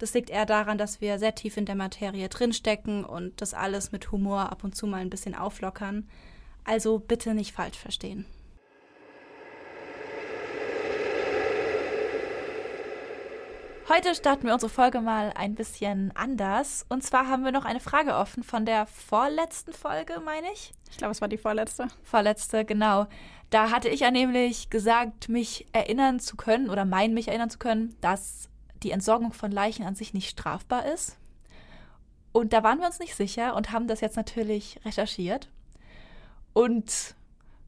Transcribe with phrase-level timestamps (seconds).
[0.00, 3.92] Das liegt eher daran, dass wir sehr tief in der Materie drinstecken und das alles
[3.92, 6.08] mit Humor ab und zu mal ein bisschen auflockern.
[6.64, 8.24] Also bitte nicht falsch verstehen.
[13.90, 16.86] Heute starten wir unsere Folge mal ein bisschen anders.
[16.88, 20.72] Und zwar haben wir noch eine Frage offen von der vorletzten Folge, meine ich.
[20.90, 21.88] Ich glaube, es war die vorletzte.
[22.04, 23.06] Vorletzte, genau.
[23.50, 27.58] Da hatte ich ja nämlich gesagt, mich erinnern zu können oder meinen mich erinnern zu
[27.58, 28.49] können, dass
[28.82, 31.16] die Entsorgung von Leichen an sich nicht strafbar ist.
[32.32, 35.48] Und da waren wir uns nicht sicher und haben das jetzt natürlich recherchiert.
[36.52, 37.14] Und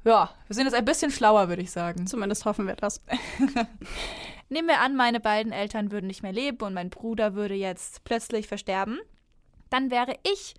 [0.05, 2.07] ja, wir sind jetzt ein bisschen schlauer, würde ich sagen.
[2.07, 3.01] Zumindest hoffen wir das.
[4.49, 8.05] Nehmen wir an, meine beiden Eltern würden nicht mehr leben und mein Bruder würde jetzt
[8.05, 9.01] plötzlich versterben.
[9.71, 10.55] Dann wäre ich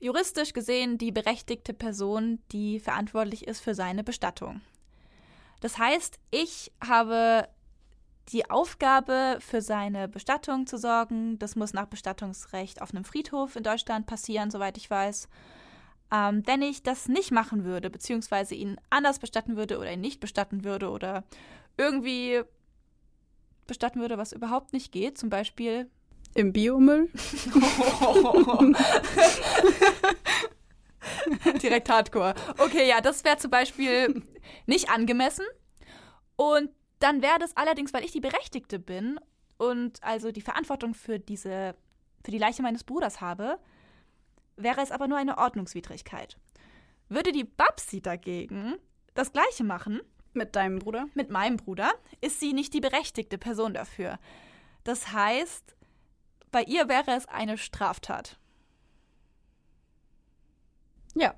[0.00, 4.60] juristisch gesehen die berechtigte Person, die verantwortlich ist für seine Bestattung.
[5.60, 7.48] Das heißt, ich habe
[8.30, 11.38] die Aufgabe, für seine Bestattung zu sorgen.
[11.38, 15.28] Das muss nach Bestattungsrecht auf einem Friedhof in Deutschland passieren, soweit ich weiß.
[16.12, 20.20] Ähm, wenn ich das nicht machen würde, beziehungsweise ihn anders bestatten würde oder ihn nicht
[20.20, 21.24] bestatten würde oder
[21.76, 22.42] irgendwie
[23.66, 25.90] bestatten würde, was überhaupt nicht geht, zum Beispiel
[26.34, 27.10] im Biomüll.
[31.62, 32.34] Direkt Hardcore.
[32.58, 34.22] Okay, ja, das wäre zum Beispiel
[34.66, 35.44] nicht angemessen.
[36.36, 36.70] Und
[37.06, 39.20] dann wäre das allerdings, weil ich die Berechtigte bin
[39.58, 41.76] und also die Verantwortung für diese,
[42.24, 43.60] für die Leiche meines Bruders habe,
[44.56, 46.36] wäre es aber nur eine Ordnungswidrigkeit.
[47.08, 48.74] Würde die Babsi dagegen
[49.14, 50.00] das Gleiche machen,
[50.32, 51.06] mit deinem Bruder?
[51.14, 54.18] Mit meinem Bruder ist sie nicht die berechtigte Person dafür.
[54.82, 55.76] Das heißt,
[56.50, 58.36] bei ihr wäre es eine Straftat.
[61.14, 61.36] Ja.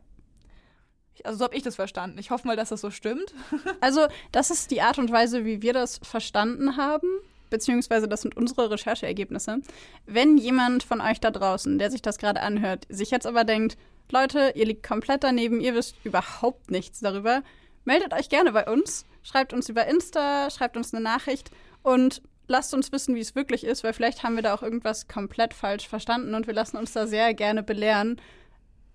[1.27, 2.19] Also so habe ich das verstanden.
[2.19, 3.35] Ich hoffe mal, dass das so stimmt.
[3.81, 7.09] also das ist die Art und Weise, wie wir das verstanden haben,
[7.51, 9.61] beziehungsweise das sind unsere Rechercheergebnisse.
[10.07, 13.77] Wenn jemand von euch da draußen, der sich das gerade anhört, sich jetzt aber denkt,
[14.11, 17.43] Leute, ihr liegt komplett daneben, ihr wisst überhaupt nichts darüber,
[17.85, 19.05] meldet euch gerne bei uns.
[19.23, 21.51] Schreibt uns über Insta, schreibt uns eine Nachricht
[21.83, 25.07] und lasst uns wissen, wie es wirklich ist, weil vielleicht haben wir da auch irgendwas
[25.07, 28.21] komplett falsch verstanden und wir lassen uns da sehr gerne belehren.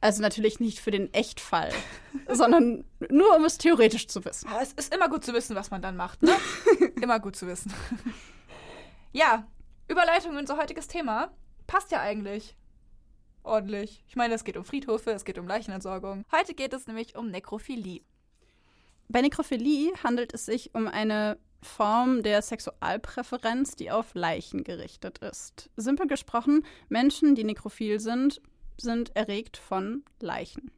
[0.03, 1.71] Also natürlich nicht für den Echtfall,
[2.27, 4.49] sondern nur um es theoretisch zu wissen.
[4.49, 6.35] Aber es ist immer gut zu wissen, was man dann macht, ne?
[7.01, 7.73] immer gut zu wissen.
[9.13, 9.47] ja,
[9.87, 11.31] Überleitung in unser heutiges Thema.
[11.67, 12.57] Passt ja eigentlich.
[13.43, 14.03] Ordentlich.
[14.09, 16.25] Ich meine, es geht um Friedhöfe, es geht um Leichenentsorgung.
[16.33, 18.01] Heute geht es nämlich um Nekrophilie.
[19.07, 25.69] Bei Nekrophilie handelt es sich um eine Form der Sexualpräferenz, die auf Leichen gerichtet ist.
[25.77, 28.41] Simpel gesprochen, Menschen, die nekrophil sind,
[28.77, 30.71] sind erregt von Leichen.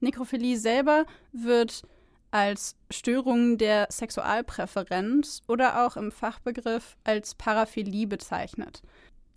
[0.00, 1.82] Nekrophilie selber wird
[2.30, 8.82] als Störung der Sexualpräferenz oder auch im Fachbegriff als Paraphilie bezeichnet.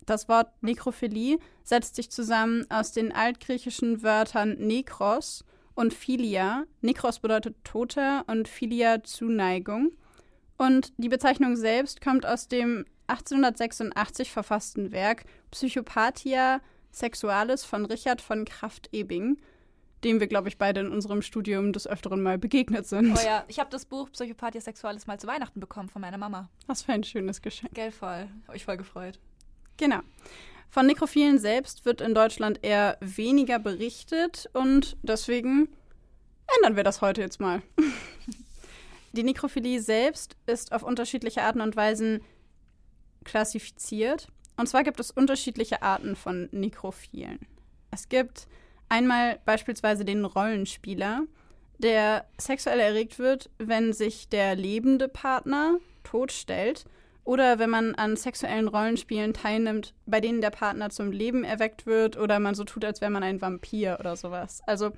[0.04, 6.64] Das Wort Nekrophilie setzt sich zusammen aus den altgriechischen Wörtern nekros und Philia.
[6.80, 9.92] Nekros bedeutet Toter und Philia Zuneigung.
[10.58, 16.60] Und die Bezeichnung selbst kommt aus dem 1886 verfassten Werk Psychopathia
[16.92, 19.38] Sexualis von Richard von Kraft-Ebing,
[20.04, 23.16] dem wir, glaube ich, beide in unserem Studium des Öfteren mal begegnet sind.
[23.16, 26.48] Oh ja, ich habe das Buch Psychopathia Sexualis mal zu Weihnachten bekommen von meiner Mama.
[26.66, 27.72] Was für ein schönes Geschenk.
[27.74, 28.28] Gell, voll.
[28.46, 29.18] Habe ich voll gefreut.
[29.76, 30.00] Genau.
[30.70, 35.68] Von Nekrophilen selbst wird in Deutschland eher weniger berichtet und deswegen
[36.56, 37.62] ändern wir das heute jetzt mal.
[39.12, 42.22] Die Nekrophilie selbst ist auf unterschiedliche Arten und Weisen
[43.24, 44.28] klassifiziert.
[44.56, 47.40] Und zwar gibt es unterschiedliche Arten von Nekrophilen.
[47.90, 48.46] Es gibt
[48.88, 51.22] einmal beispielsweise den Rollenspieler,
[51.78, 56.84] der sexuell erregt wird, wenn sich der lebende Partner totstellt
[57.24, 62.16] Oder wenn man an sexuellen Rollenspielen teilnimmt, bei denen der Partner zum Leben erweckt wird
[62.16, 64.60] oder man so tut, als wäre man ein Vampir oder sowas.
[64.66, 64.90] Also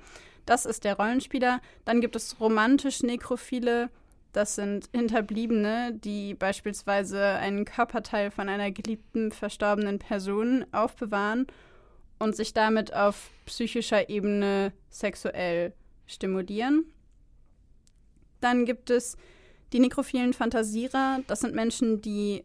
[0.45, 1.61] das ist der Rollenspieler.
[1.85, 3.89] Dann gibt es romantisch Nekrophile.
[4.35, 11.47] Das sind Hinterbliebene, die beispielsweise einen Körperteil von einer geliebten verstorbenen Person aufbewahren
[12.19, 15.71] und sich damit auf psychischer Ebene sexuell
[16.05, 16.83] stimulieren.
[18.41, 19.15] Dann gibt es
[19.71, 21.21] die nekrophilen Fantasierer.
[21.27, 22.43] Das sind Menschen, die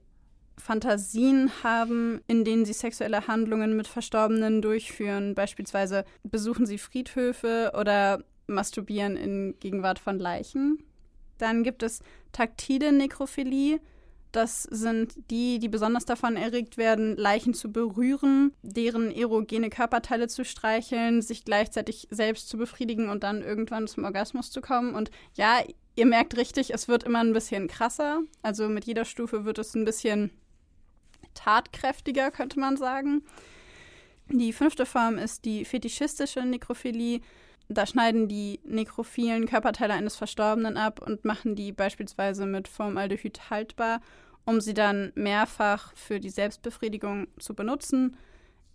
[0.59, 5.35] Fantasien haben, in denen sie sexuelle Handlungen mit Verstorbenen durchführen.
[5.35, 10.85] Beispielsweise besuchen sie Friedhöfe oder masturbieren in Gegenwart von Leichen.
[11.41, 12.01] Dann gibt es
[12.33, 13.81] taktile Nekrophilie.
[14.33, 20.45] Das sind die, die besonders davon erregt werden, Leichen zu berühren, deren erogene Körperteile zu
[20.45, 24.95] streicheln, sich gleichzeitig selbst zu befriedigen und dann irgendwann zum Orgasmus zu kommen.
[24.95, 25.59] Und ja,
[25.97, 28.21] ihr merkt richtig, es wird immer ein bisschen krasser.
[28.43, 30.31] Also mit jeder Stufe wird es ein bisschen
[31.35, 33.23] tatkräftiger, könnte man sagen.
[34.29, 37.21] Die fünfte Form ist die fetischistische Nekrophilie.
[37.73, 44.01] Da schneiden die nekrophilen Körperteile eines Verstorbenen ab und machen die beispielsweise mit Formaldehyd haltbar,
[44.45, 48.17] um sie dann mehrfach für die Selbstbefriedigung zu benutzen.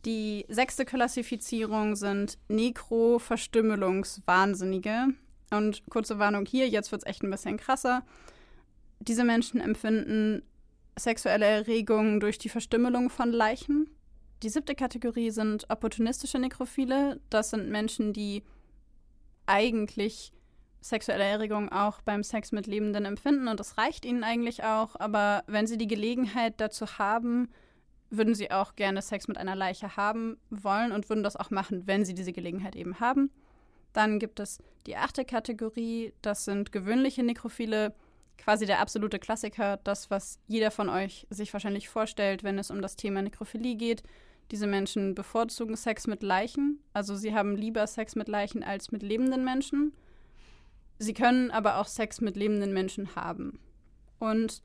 [0.05, 5.07] Die sechste Klassifizierung sind Nekro-Verstümmelungswahnsinnige.
[5.51, 8.05] Und kurze Warnung hier, jetzt wird es echt ein bisschen krasser.
[8.99, 10.41] Diese Menschen empfinden
[10.97, 13.89] sexuelle Erregung durch die Verstümmelung von Leichen.
[14.41, 17.19] Die siebte Kategorie sind opportunistische Nekrophile.
[17.29, 18.41] Das sind Menschen, die
[19.45, 20.31] eigentlich
[20.81, 25.43] sexuelle Erregung auch beim Sex mit Lebenden empfinden und das reicht ihnen eigentlich auch, aber
[25.47, 27.49] wenn sie die Gelegenheit dazu haben,
[28.11, 31.87] würden sie auch gerne Sex mit einer Leiche haben wollen und würden das auch machen,
[31.87, 33.31] wenn sie diese Gelegenheit eben haben.
[33.93, 37.93] Dann gibt es die achte Kategorie, das sind gewöhnliche Nekrophile,
[38.37, 42.81] quasi der absolute Klassiker, das, was jeder von euch sich wahrscheinlich vorstellt, wenn es um
[42.81, 44.03] das Thema Nekrophilie geht.
[44.51, 49.01] Diese Menschen bevorzugen Sex mit Leichen, also sie haben lieber Sex mit Leichen als mit
[49.01, 49.93] lebenden Menschen.
[50.99, 53.59] Sie können aber auch Sex mit lebenden Menschen haben.
[54.19, 54.61] Und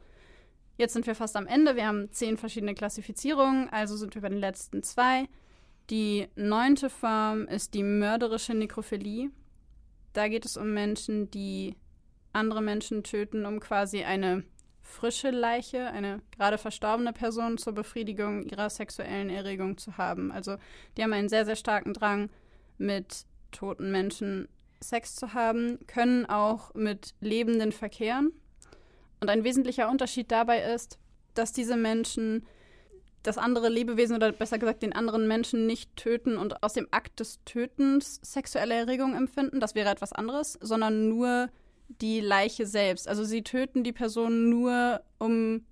[0.76, 1.76] jetzt sind wir fast am Ende.
[1.76, 5.28] Wir haben zehn verschiedene Klassifizierungen, also sind wir bei den letzten zwei.
[5.88, 9.30] Die neunte Form ist die mörderische Nekrophilie.
[10.12, 11.74] Da geht es um Menschen, die
[12.32, 14.44] andere Menschen töten, um quasi eine
[14.90, 20.32] frische Leiche, eine gerade verstorbene Person zur Befriedigung ihrer sexuellen Erregung zu haben.
[20.32, 20.56] Also
[20.96, 22.28] die haben einen sehr, sehr starken Drang,
[22.76, 24.48] mit toten Menschen
[24.82, 28.32] Sex zu haben, können auch mit Lebenden verkehren.
[29.20, 30.98] Und ein wesentlicher Unterschied dabei ist,
[31.34, 32.46] dass diese Menschen
[33.22, 37.20] das andere Lebewesen oder besser gesagt den anderen Menschen nicht töten und aus dem Akt
[37.20, 41.50] des Tötens sexuelle Erregung empfinden, das wäre etwas anderes, sondern nur
[42.00, 43.08] die Leiche selbst.
[43.08, 45.64] Also sie töten die Person nur, um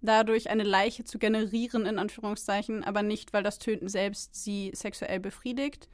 [0.00, 5.20] dadurch eine Leiche zu generieren, in Anführungszeichen, aber nicht, weil das Töten selbst sie sexuell
[5.20, 5.88] befriedigt.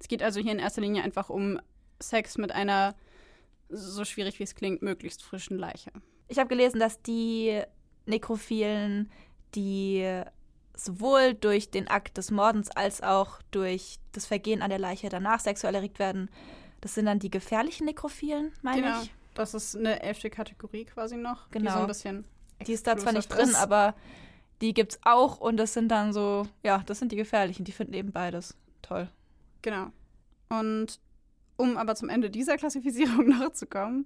[0.00, 1.60] Es geht also hier in erster Linie einfach um
[2.00, 2.94] Sex mit einer,
[3.68, 5.90] so schwierig wie es klingt, möglichst frischen Leiche.
[6.28, 7.62] Ich habe gelesen, dass die
[8.06, 9.10] Nekrophilen,
[9.54, 10.22] die
[10.76, 15.40] sowohl durch den Akt des Mordens als auch durch das Vergehen an der Leiche danach
[15.40, 16.28] sexuell erregt werden,
[16.84, 19.00] das sind dann die gefährlichen Nekrophilen, meine genau.
[19.00, 19.14] ich.
[19.32, 21.50] Das ist eine elfte Kategorie quasi noch.
[21.50, 21.70] Genau.
[21.70, 22.24] Die so ein bisschen.
[22.66, 23.54] Die ist da zwar nicht drin, ist.
[23.54, 23.94] aber
[24.60, 27.64] die gibt's auch und das sind dann so, ja, das sind die gefährlichen.
[27.64, 29.08] Die finden eben beides toll.
[29.62, 29.92] Genau.
[30.50, 31.00] Und
[31.56, 34.04] um aber zum Ende dieser Klassifizierung noch zu kommen,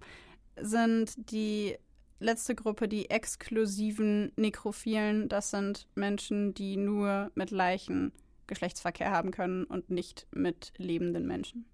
[0.55, 1.77] sind die
[2.21, 5.29] letzte Gruppe die exklusiven Nekrophilen.
[5.29, 8.13] Das sind Menschen, die nur mit Leichen
[8.47, 11.67] Geschlechtsverkehr haben können und nicht mit lebenden Menschen.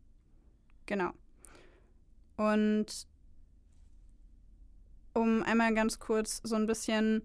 [0.87, 1.11] Genau.
[2.37, 3.07] Und
[5.14, 7.23] um einmal ganz kurz so ein bisschen,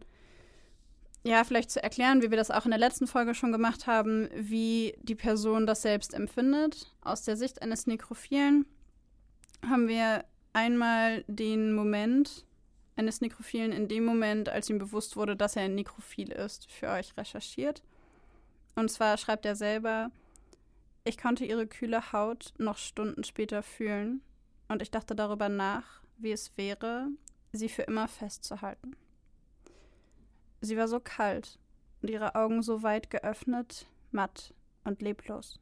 [1.23, 4.29] ja, vielleicht zu erklären, wie wir das auch in der letzten Folge schon gemacht haben,
[4.35, 6.93] wie die Person das selbst empfindet.
[7.01, 8.65] Aus der Sicht eines Nekrophilen
[9.67, 10.23] haben wir
[10.53, 12.45] einmal den Moment
[12.95, 16.89] eines Nekrophilen in dem Moment, als ihm bewusst wurde, dass er ein Nekrophil ist, für
[16.89, 17.81] euch recherchiert.
[18.75, 20.11] Und zwar schreibt er selber,
[21.03, 24.21] ich konnte ihre kühle Haut noch Stunden später fühlen
[24.67, 27.07] und ich dachte darüber nach, wie es wäre,
[27.51, 28.95] sie für immer festzuhalten.
[30.61, 31.57] Sie war so kalt
[32.01, 34.53] und ihre Augen so weit geöffnet, matt
[34.83, 35.59] und leblos.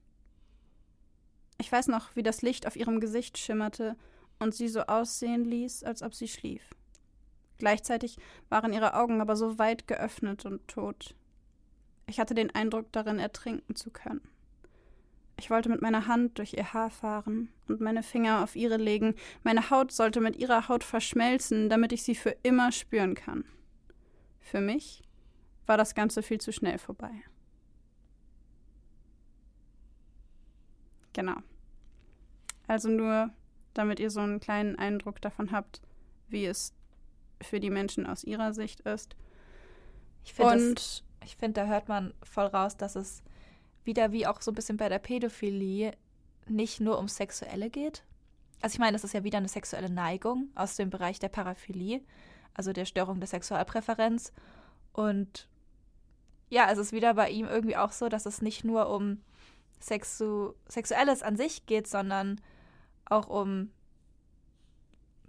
[1.59, 3.95] Ich weiß noch, wie das Licht auf ihrem Gesicht schimmerte
[4.39, 6.63] und sie so aussehen ließ, als ob sie schlief.
[7.57, 8.17] Gleichzeitig
[8.49, 11.15] waren ihre Augen aber so weit geöffnet und tot.
[12.05, 14.21] Ich hatte den Eindruck, darin ertrinken zu können.
[15.39, 19.15] Ich wollte mit meiner Hand durch ihr Haar fahren und meine Finger auf ihre legen.
[19.43, 23.45] Meine Haut sollte mit ihrer Haut verschmelzen, damit ich sie für immer spüren kann.
[24.39, 25.03] für mich
[25.65, 27.11] war das Ganze viel zu schnell vorbei.
[31.11, 31.35] Genau.
[32.67, 33.31] Also nur,
[33.73, 35.81] damit ihr so einen kleinen Eindruck davon habt,
[36.29, 36.73] wie es
[37.41, 39.15] für die Menschen aus ihrer Sicht ist.
[40.23, 40.81] Ich finde,
[41.37, 43.23] find, da hört man voll raus, dass es
[43.87, 45.93] wieder wie auch so ein bisschen bei der Pädophilie
[46.47, 48.03] nicht nur um Sexuelle geht.
[48.61, 52.01] Also ich meine, das ist ja wieder eine sexuelle Neigung aus dem Bereich der Paraphilie,
[52.53, 54.33] also der Störung der Sexualpräferenz.
[54.93, 55.47] Und
[56.49, 59.21] ja, es ist wieder bei ihm irgendwie auch so, dass es nicht nur um
[59.79, 62.41] Sexu Sexuelles an sich geht, sondern
[63.05, 63.71] auch um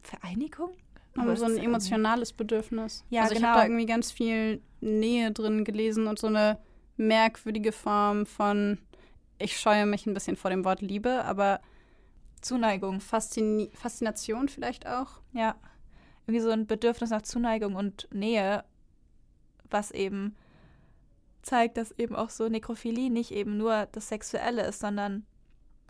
[0.03, 0.71] Vereinigung.
[1.17, 3.05] Um so ein emotionales Bedürfnis.
[3.11, 3.51] Ja, also ich genau.
[3.51, 6.59] habe da irgendwie ganz viel Nähe drin gelesen und so eine
[6.99, 8.79] merkwürdige Form von,
[9.39, 11.61] ich scheue mich ein bisschen vor dem Wort Liebe, aber
[12.41, 13.01] Zuneigung.
[13.01, 15.21] Faszini Faszination vielleicht auch.
[15.33, 15.57] Ja.
[16.27, 18.65] Irgendwie so ein Bedürfnis nach Zuneigung und Nähe,
[19.71, 20.37] was eben
[21.43, 25.25] zeigt, dass eben auch so Nekrophilie nicht eben nur das Sexuelle ist, sondern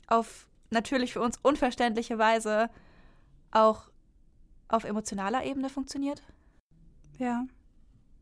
[0.06, 2.70] auf natürlich für uns unverständliche Weise
[3.50, 3.90] auch
[4.68, 6.22] auf emotionaler Ebene funktioniert.
[7.18, 7.46] Ja.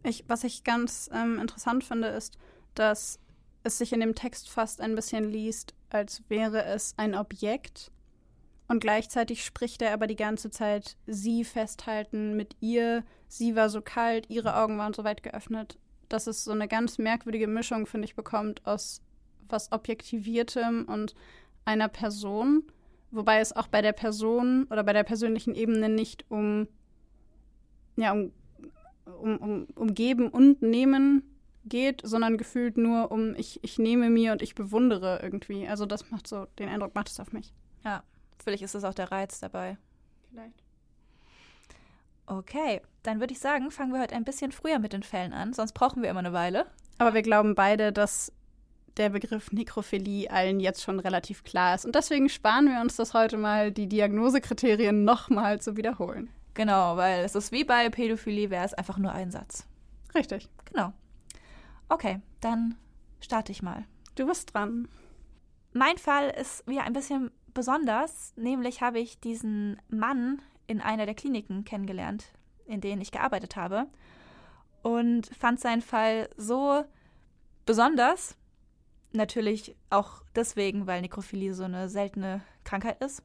[0.03, 2.39] Ich, was ich ganz ähm, interessant finde, ist,
[2.79, 3.19] dass
[3.63, 7.91] es sich in dem Text fast ein bisschen liest, als wäre es ein Objekt.
[8.69, 13.05] Und gleichzeitig spricht er aber die ganze Zeit sie festhalten mit ihr.
[13.29, 15.79] Sie war so kalt, ihre Augen waren so weit geöffnet
[16.09, 19.03] dass es so eine ganz merkwürdige Mischung, finde ich, bekommt aus
[19.49, 21.15] was Objektiviertem und
[21.65, 22.65] einer Person,
[23.11, 26.69] wobei es auch bei der Person oder bei der persönlichen Ebene nicht um,
[27.97, 28.33] ja, um,
[29.05, 31.23] um, um, um Geben und Nehmen
[31.69, 35.67] geht, sondern gefühlt nur um ich, ich nehme mir und ich bewundere irgendwie.
[35.67, 37.53] Also das macht so, den Eindruck macht es auf mich.
[37.85, 38.03] Ja,
[38.43, 39.77] vielleicht ist das auch der Reiz dabei.
[40.31, 40.63] Vielleicht.
[42.27, 45.53] Okay, dann würde ich sagen, fangen wir heute ein bisschen früher mit den Fällen an,
[45.53, 46.67] sonst brauchen wir immer eine Weile.
[46.99, 48.33] Aber wir glauben beide, dass
[48.97, 51.85] der Begriff Nekrophilie allen jetzt schon relativ klar ist.
[51.85, 56.31] Und deswegen sparen wir uns das heute mal, die Diagnosekriterien nochmal zu wiederholen.
[56.55, 59.67] Genau, weil es ist wie bei Pädophilie, wäre es einfach nur ein Satz.
[60.15, 60.49] Richtig.
[60.73, 60.93] Genau.
[61.89, 62.77] Okay, dann
[63.21, 63.85] starte ich mal.
[64.15, 64.89] Du bist dran.
[65.73, 71.15] Mein Fall ist wieder ein bisschen besonders, nämlich habe ich diesen Mann in einer der
[71.15, 72.33] Kliniken kennengelernt,
[72.67, 73.87] in denen ich gearbeitet habe.
[74.83, 76.85] Und fand seinen Fall so
[77.67, 78.37] besonders,
[79.13, 83.23] natürlich auch deswegen, weil Nekrophilie so eine seltene Krankheit ist,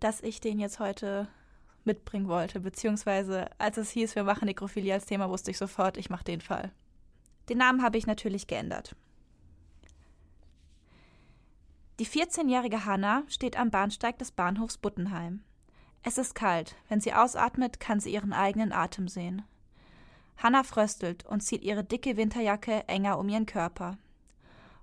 [0.00, 1.28] dass ich den jetzt heute
[1.84, 2.60] mitbringen wollte.
[2.60, 6.40] Beziehungsweise, als es hieß, wir machen Nekrophilie als Thema, wusste ich sofort, ich mache den
[6.40, 6.72] Fall.
[7.48, 8.94] Den Namen habe ich natürlich geändert.
[11.98, 15.42] Die 14-jährige Hanna steht am Bahnsteig des Bahnhofs Buttenheim.
[16.02, 16.76] Es ist kalt.
[16.88, 19.42] Wenn sie ausatmet, kann sie ihren eigenen Atem sehen.
[20.36, 23.98] Hanna fröstelt und zieht ihre dicke Winterjacke enger um ihren Körper.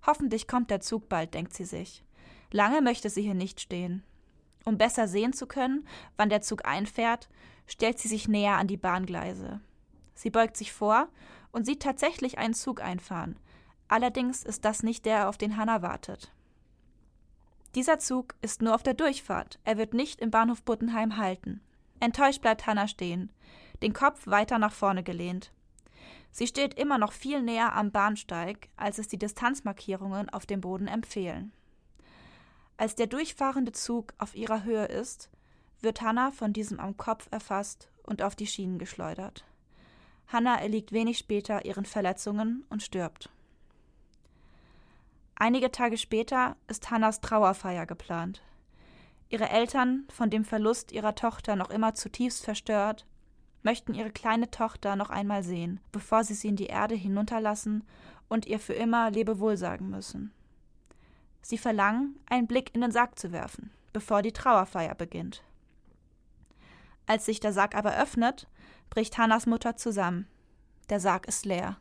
[0.06, 2.04] Hoffentlich kommt der Zug bald, denkt sie sich.
[2.52, 4.04] Lange möchte sie hier nicht stehen.
[4.66, 7.30] Um besser sehen zu können, wann der Zug einfährt,
[7.66, 9.62] stellt sie sich näher an die Bahngleise.
[10.16, 11.08] Sie beugt sich vor
[11.56, 13.40] und sieht tatsächlich einen Zug einfahren.
[13.88, 16.34] Allerdings ist das nicht der, auf den Hanna wartet.
[17.76, 19.58] Dieser Zug ist nur auf der Durchfahrt.
[19.64, 21.62] Er wird nicht im Bahnhof Buttenheim halten.
[22.02, 23.32] Enttäuscht bleibt Hanna stehen,
[23.82, 25.54] den Kopf weiter nach vorne gelehnt.
[26.30, 30.88] Sie steht immer noch viel näher am Bahnsteig, als es die Distanzmarkierungen auf dem Boden
[30.88, 31.54] empfehlen.
[32.76, 35.30] Als der durchfahrende Zug auf ihrer Höhe ist,
[35.80, 39.46] wird Hanna von diesem am Kopf erfasst und auf die Schienen geschleudert.
[40.28, 43.30] Hanna erliegt wenig später ihren Verletzungen und stirbt.
[45.36, 48.42] Einige Tage später ist Hannas Trauerfeier geplant.
[49.30, 53.06] Ihre Eltern, von dem Verlust ihrer Tochter noch immer zutiefst verstört,
[53.64, 57.84] möchten ihre kleine Tochter noch einmal sehen, bevor sie sie in die Erde hinunterlassen
[58.30, 60.32] und ihr für immer Lebewohl sagen müssen.
[61.42, 65.44] Sie verlangen, einen Blick in den Sarg zu werfen, bevor die Trauerfeier beginnt.
[67.08, 68.48] Als sich der Sarg aber öffnet,
[68.90, 70.28] bricht Hannas Mutter zusammen.
[70.90, 71.78] Der Sarg ist leer.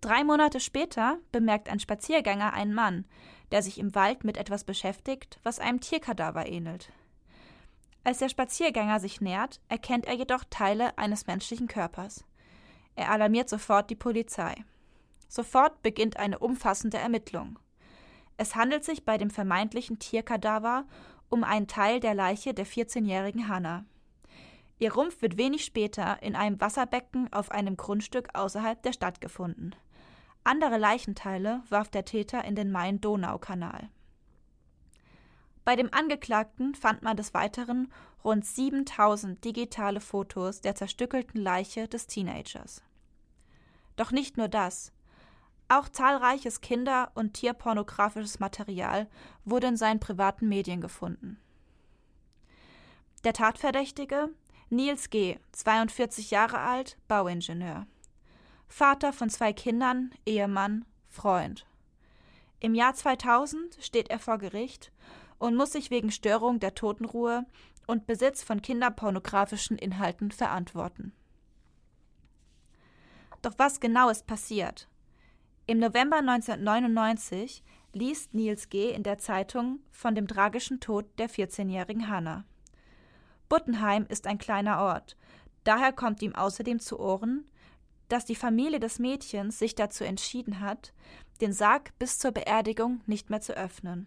[0.00, 3.06] Drei Monate später bemerkt ein Spaziergänger einen Mann,
[3.52, 6.92] der sich im Wald mit etwas beschäftigt, was einem Tierkadaver ähnelt.
[8.04, 12.24] Als der Spaziergänger sich nähert, erkennt er jedoch Teile eines menschlichen Körpers.
[12.96, 14.54] Er alarmiert sofort die Polizei.
[15.26, 17.58] Sofort beginnt eine umfassende Ermittlung.
[18.36, 20.84] Es handelt sich bei dem vermeintlichen Tierkadaver
[21.28, 23.84] um einen Teil der Leiche der 14-jährigen Hanna.
[24.78, 29.72] Ihr Rumpf wird wenig später in einem Wasserbecken auf einem Grundstück außerhalb der Stadt gefunden.
[30.42, 33.88] Andere Leichenteile warf der Täter in den Main-Donau-Kanal.
[35.64, 37.90] Bei dem Angeklagten fand man des Weiteren
[38.22, 42.82] rund 7000 digitale Fotos der zerstückelten Leiche des Teenagers.
[43.96, 44.92] Doch nicht nur das.
[45.68, 49.08] Auch zahlreiches Kinder- und tierpornografisches Material
[49.44, 51.38] wurde in seinen privaten Medien gefunden.
[53.24, 54.28] Der Tatverdächtige
[54.68, 57.86] Nils G., 42 Jahre alt, Bauingenieur.
[58.66, 61.66] Vater von zwei Kindern, Ehemann, Freund.
[62.60, 64.90] Im Jahr 2000 steht er vor Gericht
[65.38, 67.46] und muss sich wegen Störung der Totenruhe
[67.86, 71.12] und Besitz von kinderpornografischen Inhalten verantworten.
[73.42, 74.88] Doch was genau ist passiert?
[75.66, 77.62] Im November 1999
[77.94, 78.90] liest Nils G.
[78.90, 82.44] in der Zeitung von dem tragischen Tod der 14-jährigen Hanna.
[83.48, 85.16] Buttenheim ist ein kleiner Ort.
[85.64, 87.48] Daher kommt ihm außerdem zu Ohren,
[88.10, 90.92] dass die Familie des Mädchens sich dazu entschieden hat,
[91.40, 94.06] den Sarg bis zur Beerdigung nicht mehr zu öffnen.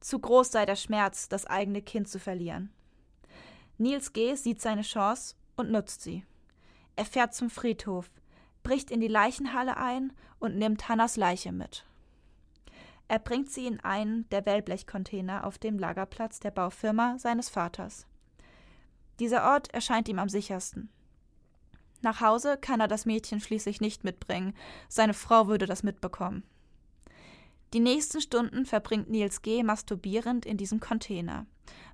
[0.00, 2.72] Zu groß sei der Schmerz, das eigene Kind zu verlieren.
[3.76, 4.34] Nils G.
[4.34, 6.24] sieht seine Chance und nutzt sie.
[6.96, 8.10] Er fährt zum Friedhof,
[8.62, 11.84] bricht in die Leichenhalle ein und nimmt Hannas Leiche mit.
[13.08, 18.06] Er bringt sie in einen der Wellblechcontainer auf dem Lagerplatz der Baufirma seines Vaters.
[19.18, 20.90] Dieser Ort erscheint ihm am sichersten.
[22.02, 24.54] Nach Hause kann er das Mädchen schließlich nicht mitbringen,
[24.88, 26.44] seine Frau würde das mitbekommen.
[27.74, 29.62] Die nächsten Stunden verbringt Nils G.
[29.62, 31.46] masturbierend in diesem Container,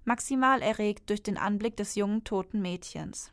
[0.04, 3.32] maximal erregt durch den Anblick des jungen toten Mädchens.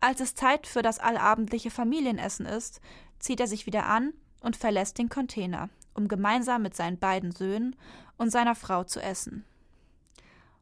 [0.00, 2.80] Als es Zeit für das allabendliche Familienessen ist,
[3.18, 7.76] zieht er sich wieder an und verlässt den Container, um gemeinsam mit seinen beiden Söhnen
[8.16, 9.44] und seiner Frau zu essen.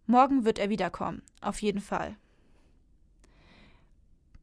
[0.07, 2.17] Morgen wird er wiederkommen, auf jeden Fall.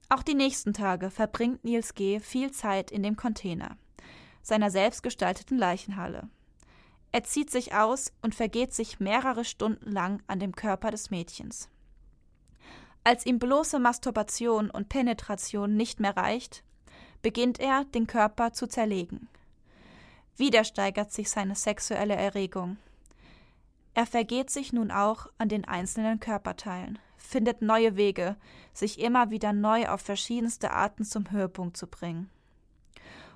[0.08, 2.20] Auch die nächsten Tage verbringt Nils G.
[2.20, 3.76] viel Zeit in dem Container,
[4.44, 6.30] seiner selbstgestalteten Leichenhalle.
[7.12, 11.70] Er zieht sich aus und vergeht sich mehrere Stunden lang an dem Körper des Mädchens.
[13.08, 16.64] Als ihm bloße Masturbation und Penetration nicht mehr reicht,
[17.22, 19.30] beginnt er, den Körper zu zerlegen.
[20.38, 22.78] Wieder steigert sich seine sexuelle Erregung.
[23.94, 28.38] Er vergeht sich nun auch an den einzelnen Körperteilen, findet neue Wege,
[28.74, 32.32] sich immer wieder neu auf verschiedenste Arten zum Höhepunkt zu bringen.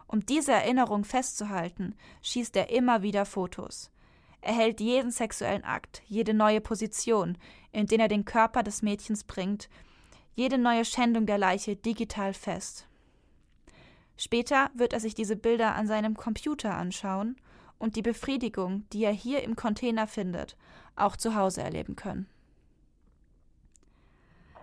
[0.08, 3.92] Um diese Erinnerung festzuhalten, schießt er immer wieder Fotos.
[4.42, 7.38] Er hält jeden sexuellen Akt, jede neue Position,
[7.72, 9.70] in den er den Körper des Mädchens bringt,
[10.36, 12.88] jede neue Schändung der Leiche digital fest.
[14.18, 17.36] Später wird er sich diese Bilder an seinem Computer anschauen
[17.78, 20.58] und die Befriedigung, die er hier im Container findet,
[20.96, 22.28] auch zu Hause erleben können.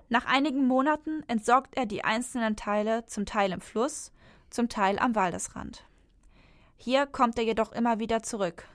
[0.08, 4.12] Nach einigen Monaten entsorgt er die einzelnen Teile zum Teil im Fluss,
[4.50, 5.84] zum Teil am Waldesrand.
[6.76, 8.68] Hier kommt er jedoch immer wieder zurück.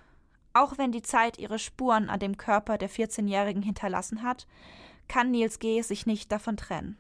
[0.54, 4.48] Auch wenn die Zeit ihre Spuren an dem Körper der 14-Jährigen hinterlassen hat,
[5.08, 5.82] kann Nils G.
[5.82, 6.98] sich nicht davon trennen.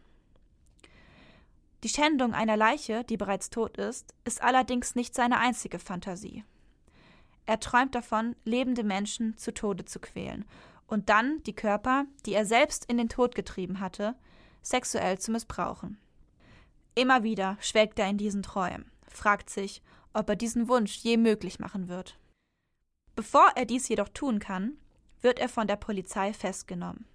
[1.84, 6.44] Die Schändung einer Leiche, die bereits tot ist, ist allerdings nicht seine einzige Fantasie.
[7.46, 10.46] Er träumt davon, lebende Menschen zu Tode zu quälen
[10.88, 14.16] und dann die Körper, die er selbst in den Tod getrieben hatte,
[14.62, 15.98] sexuell zu missbrauchen.
[16.94, 19.82] Immer wieder schwelgt er in diesen Träumen, fragt sich,
[20.14, 22.20] ob er diesen Wunsch je möglich machen wird.
[23.22, 24.80] Bevor er dies jedoch tun kann,
[25.22, 27.06] wird er von der Polizei festgenommen.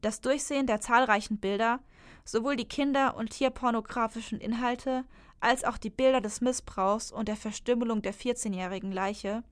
[0.00, 1.78] Das Durchsehen der zahlreichen Bilder,
[2.24, 5.04] sowohl die kinder- und tierpornografischen Inhalte
[5.38, 9.44] als auch die Bilder des Missbrauchs und der Verstümmelung der 14-jährigen Leiche,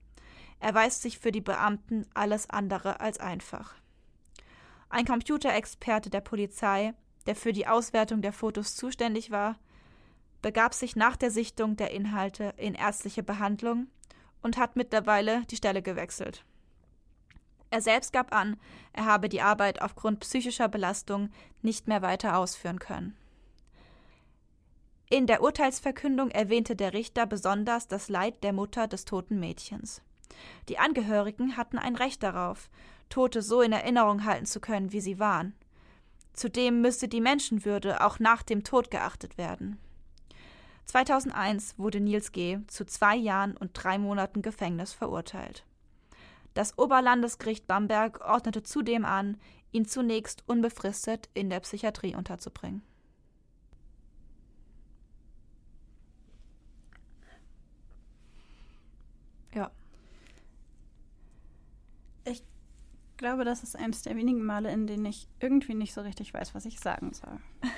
[0.59, 3.73] erweist sich für die Beamten alles andere als einfach.
[4.89, 6.93] Ein Computerexperte der Polizei,
[7.27, 9.57] der für die Auswertung der Fotos zuständig war,
[10.41, 13.87] begab sich nach der Sichtung der Inhalte in ärztliche Behandlung
[14.41, 16.43] und hat mittlerweile die Stelle gewechselt.
[17.69, 18.57] Er selbst gab an,
[18.91, 21.29] er habe die Arbeit aufgrund psychischer Belastung
[21.61, 23.15] nicht mehr weiter ausführen können.
[25.09, 30.01] In der Urteilsverkündung erwähnte der Richter besonders das Leid der Mutter des toten Mädchens.
[30.69, 32.69] Die Angehörigen hatten ein Recht darauf,
[33.09, 35.53] Tote so in Erinnerung halten zu können, wie sie waren.
[36.33, 39.77] Zudem müsse die Menschenwürde auch nach dem Tod geachtet werden.
[40.85, 42.59] 2001 wurde Nils G.
[42.67, 45.65] zu zwei Jahren und drei Monaten Gefängnis verurteilt.
[46.53, 49.37] Das Oberlandesgericht Bamberg ordnete zudem an,
[49.71, 52.81] ihn zunächst unbefristet in der Psychiatrie unterzubringen.
[59.53, 59.71] Ja.
[62.25, 62.43] Ich
[63.17, 66.53] glaube, das ist eines der wenigen Male, in denen ich irgendwie nicht so richtig weiß,
[66.53, 67.39] was ich sagen soll.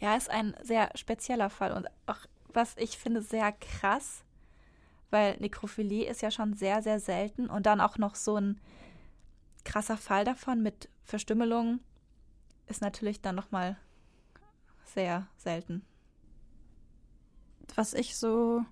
[0.00, 4.24] ja, ist ein sehr spezieller Fall und auch, was ich finde, sehr krass,
[5.10, 8.60] weil Nekrophilie ist ja schon sehr, sehr selten und dann auch noch so ein
[9.64, 11.80] krasser Fall davon mit Verstümmelung
[12.66, 13.76] ist natürlich dann nochmal
[14.84, 15.82] sehr selten.
[17.74, 18.64] Was ich so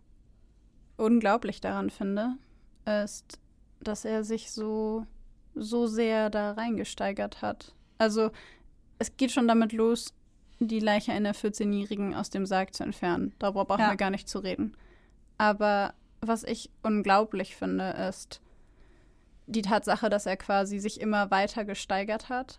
[0.97, 2.37] unglaublich daran finde,
[2.85, 3.39] ist,
[3.81, 5.07] dass er sich so,
[5.55, 7.75] so sehr da reingesteigert hat.
[7.99, 8.31] Also
[8.99, 10.15] es geht schon damit los,
[10.59, 13.35] die Leiche einer 14-Jährigen aus dem Sarg zu entfernen.
[13.39, 13.91] Darüber brauchen ja.
[13.91, 14.77] wir gar nicht zu reden.
[15.39, 18.41] Aber was ich unglaublich finde, ist
[19.47, 22.59] die Tatsache, dass er quasi sich immer weiter gesteigert hat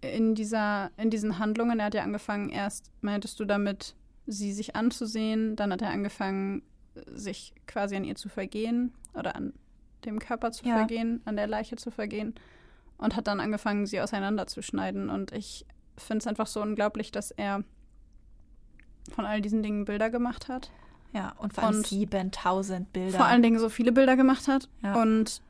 [0.00, 1.80] in dieser, in diesen Handlungen.
[1.80, 3.94] Er hat ja angefangen, erst meintest du damit,
[4.26, 6.62] sie sich anzusehen, dann hat er angefangen,
[7.06, 9.54] sich quasi an ihr zu vergehen oder an
[10.04, 10.76] dem Körper zu ja.
[10.76, 12.34] vergehen, an der Leiche zu vergehen
[12.98, 15.10] und hat dann angefangen, sie auseinanderzuschneiden.
[15.10, 15.66] Und ich
[16.02, 17.64] finde es einfach so unglaublich, dass er
[19.14, 20.70] von all diesen Dingen Bilder gemacht hat.
[21.12, 23.18] Ja, und vor allem und 7000 Bilder.
[23.18, 24.68] Vor allen Dingen so viele Bilder gemacht hat.
[24.82, 25.00] Ja.
[25.00, 25.42] Und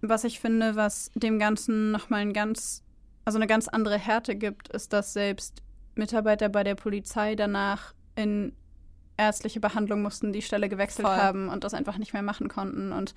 [0.00, 2.82] was ich finde, was dem Ganzen nochmal ein ganz,
[3.24, 5.62] also eine ganz andere Härte gibt, ist, dass selbst
[5.94, 8.52] Mitarbeiter bei der Polizei danach in
[9.16, 11.16] ärztliche Behandlung mussten, die Stelle gewechselt Voll.
[11.16, 12.92] haben und das einfach nicht mehr machen konnten.
[12.92, 13.14] Und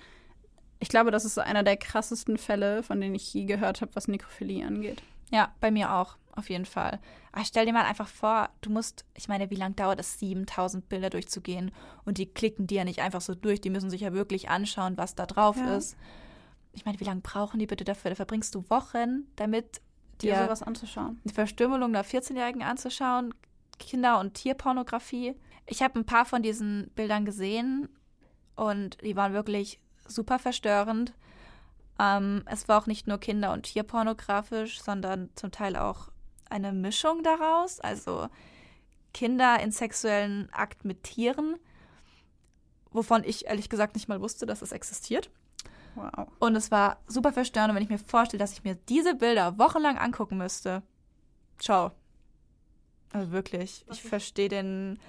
[0.80, 4.08] ich glaube, das ist einer der krassesten Fälle, von denen ich je gehört habe, was
[4.08, 5.02] Nekrophilie angeht.
[5.32, 7.00] Ja, bei mir auch, auf jeden Fall.
[7.32, 10.88] Aber stell dir mal einfach vor, du musst, ich meine, wie lange dauert es, 7000
[10.90, 11.72] Bilder durchzugehen?
[12.06, 14.98] Und die klicken die ja nicht einfach so durch, die müssen sich ja wirklich anschauen,
[14.98, 15.76] was da drauf ja.
[15.76, 15.98] ist.
[16.74, 18.10] Ich meine, wie lange brauchen die bitte dafür?
[18.10, 19.82] Da verbringst du Wochen damit,
[20.22, 21.20] dir sowas anzuschauen.
[21.26, 23.34] Die Verstümmelung der 14-Jährigen anzuschauen,
[23.80, 25.36] Kinder- und Tierpornografie.
[25.66, 27.90] Ich habe ein paar von diesen Bildern gesehen
[28.56, 31.14] und die waren wirklich super verstörend.
[32.00, 36.10] Ähm, es war auch nicht nur Kinder- und Tierpornografisch, sondern zum Teil auch
[36.50, 37.80] eine Mischung daraus.
[37.80, 38.28] Also
[39.14, 41.58] Kinder in sexuellen Akt mit Tieren,
[42.92, 45.30] wovon ich ehrlich gesagt nicht mal wusste, dass es existiert.
[45.96, 46.28] Wow.
[46.40, 49.98] Und es war super verstörend, wenn ich mir vorstelle, dass ich mir diese Bilder wochenlang
[49.98, 50.84] angucken müsste.
[51.58, 51.92] Ciao.
[53.12, 55.00] Also wirklich, ich verstehe den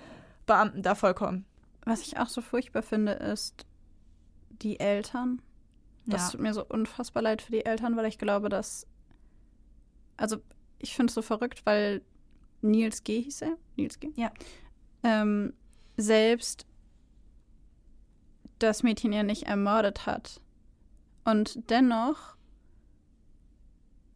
[0.46, 1.44] Beamten da vollkommen.
[1.84, 3.66] Was ich auch so furchtbar finde, ist
[4.50, 5.42] die Eltern.
[6.06, 6.30] Das ja.
[6.30, 8.86] tut mir so unfassbar leid für die Eltern, weil ich glaube, dass.
[10.16, 10.38] Also,
[10.78, 12.02] ich finde es so verrückt, weil
[12.62, 13.22] Nils G.
[13.22, 13.56] hieß er.
[13.76, 14.10] Nils G.
[14.16, 14.32] Ja.
[15.02, 15.54] Ähm,
[15.96, 16.66] selbst
[18.58, 20.40] das Mädchen ja nicht ermordet hat.
[21.24, 22.36] Und dennoch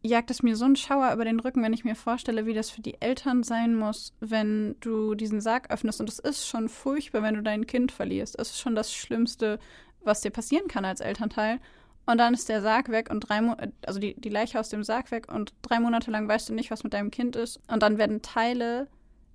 [0.03, 2.71] jagt es mir so einen Schauer über den Rücken, wenn ich mir vorstelle, wie das
[2.71, 6.01] für die Eltern sein muss, wenn du diesen Sarg öffnest.
[6.01, 8.39] Und es ist schon furchtbar, wenn du dein Kind verlierst.
[8.39, 9.59] Es ist schon das Schlimmste,
[10.03, 11.61] was dir passieren kann als Elternteil.
[12.05, 14.83] Und dann ist der Sarg weg und drei Mo also die, die Leiche aus dem
[14.83, 17.61] Sarg weg und drei Monate lang weißt du nicht, was mit deinem Kind ist.
[17.69, 18.89] Und dann werden Teile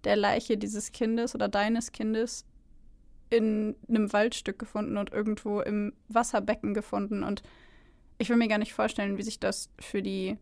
[0.04, 2.46] der Leiche dieses Kindes oder deines Kindes
[3.30, 7.24] in einem Waldstück gefunden und irgendwo im Wasserbecken gefunden.
[7.24, 7.42] Und
[8.18, 10.38] ich will mir gar nicht vorstellen, wie sich das für die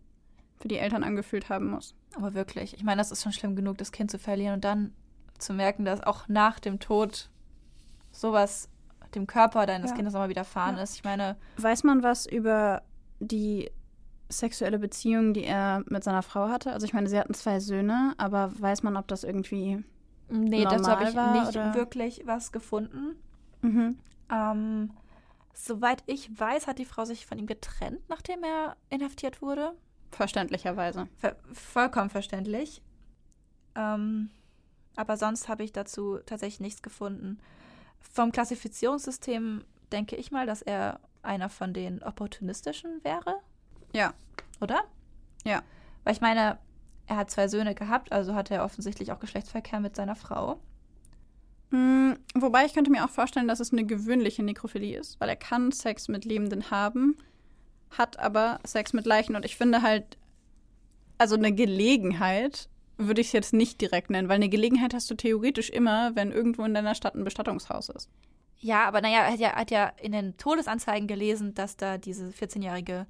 [0.57, 1.95] für die Eltern angefühlt haben muss.
[2.15, 4.93] Aber wirklich, ich meine, das ist schon schlimm genug, das Kind zu verlieren und dann
[5.38, 7.29] zu merken, dass auch nach dem Tod
[8.11, 8.69] sowas
[9.15, 9.95] dem Körper deines ja.
[9.95, 10.84] Kindes nochmal widerfahren ja.
[10.84, 10.95] ist.
[10.95, 11.38] Ich meine.
[11.58, 12.84] Weiß man was über
[13.19, 13.71] die
[14.30, 16.73] sexuelle Beziehung, die er mit seiner Frau hatte?
[16.73, 19.84] Also ich meine, sie hatten zwei Söhne, aber weiß man, ob das irgendwie
[20.30, 21.75] Nee, dazu habe ich nicht oder?
[21.75, 23.15] wirklich was gefunden.
[23.62, 23.99] Mhm.
[24.32, 24.91] Ähm,
[25.54, 29.73] soweit ich weiß, hat die Frau sich von ihm getrennt, nachdem er inhaftiert wurde.
[30.12, 31.08] Verständlicherweise.
[31.17, 32.82] Ver vollkommen verständlich.
[33.75, 34.32] Ähm,
[34.95, 37.39] aber sonst habe ich dazu tatsächlich nichts gefunden.
[38.11, 43.35] Vom Klassifizierungssystem denke ich mal, dass er einer von den opportunistischen wäre.
[43.93, 44.13] Ja.
[44.61, 44.83] Oder?
[45.43, 45.63] Ja.
[46.03, 46.57] Weil ich meine,
[47.07, 50.59] er hat zwei Söhne gehabt, also hat er offensichtlich auch Geschlechtsverkehr mit seiner Frau.
[51.71, 55.35] Hm, wobei ich könnte mir auch vorstellen, dass es eine gewöhnliche Nekrophilie ist, weil er
[55.35, 57.17] kann Sex mit Lebenden haben
[57.97, 59.35] hat aber Sex mit Leichen.
[59.35, 60.17] Und ich finde halt,
[61.17, 65.15] also eine Gelegenheit würde ich es jetzt nicht direkt nennen, weil eine Gelegenheit hast du
[65.15, 68.10] theoretisch immer, wenn irgendwo in deiner Stadt ein Bestattungshaus ist.
[68.58, 72.27] Ja, aber naja, er hat ja, hat ja in den Todesanzeigen gelesen, dass da diese
[72.27, 73.05] 14-Jährige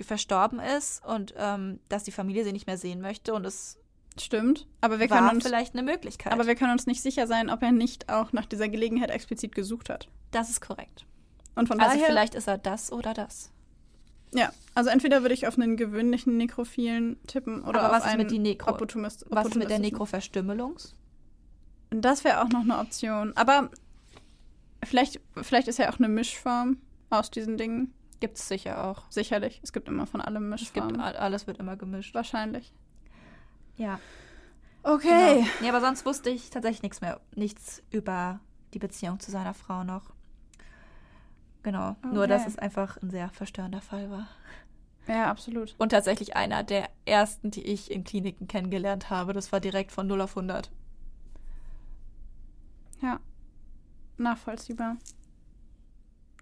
[0.00, 3.78] verstorben ist und ähm, dass die Familie sie nicht mehr sehen möchte und es
[4.20, 6.32] Stimmt, aber wir können uns vielleicht eine Möglichkeit.
[6.32, 9.54] Aber wir können uns nicht sicher sein, ob er nicht auch nach dieser Gelegenheit explizit
[9.54, 10.08] gesucht hat.
[10.32, 11.06] Das ist korrekt.
[11.54, 13.50] Und von also daher, vielleicht ist er das oder das.
[14.34, 18.40] Ja, also entweder würde ich auf einen gewöhnlichen Nekrophilen tippen oder Aber auf einen mit
[18.40, 20.94] Nekro Opportunist Was ist mit der Nekroverstümmelungs?
[21.90, 23.36] Das wäre auch noch eine Option.
[23.36, 23.70] Aber
[24.82, 26.78] vielleicht, vielleicht ist ja auch eine Mischform
[27.10, 27.92] aus diesen Dingen.
[28.20, 29.02] Gibt es sicher auch.
[29.10, 29.60] Sicherlich.
[29.62, 31.00] Es gibt immer von allem Mischformen.
[31.00, 32.14] Es gibt, alles wird immer gemischt.
[32.14, 32.72] Wahrscheinlich.
[33.76, 33.98] Ja.
[34.82, 35.34] Okay.
[35.34, 35.48] Genau.
[35.60, 37.20] Nee, aber sonst wusste ich tatsächlich nichts mehr.
[37.34, 38.40] Nichts über
[38.74, 40.11] die Beziehung zu seiner Frau noch.
[41.62, 41.90] Genau.
[41.90, 42.14] Okay.
[42.14, 44.28] Nur, dass es einfach ein sehr verstörender Fall war.
[45.06, 45.74] Ja, absolut.
[45.78, 49.32] Und tatsächlich einer der ersten, die ich in Kliniken kennengelernt habe.
[49.32, 50.70] Das war direkt von 0 auf 100.
[53.00, 53.18] Ja,
[54.16, 54.96] nachvollziehbar.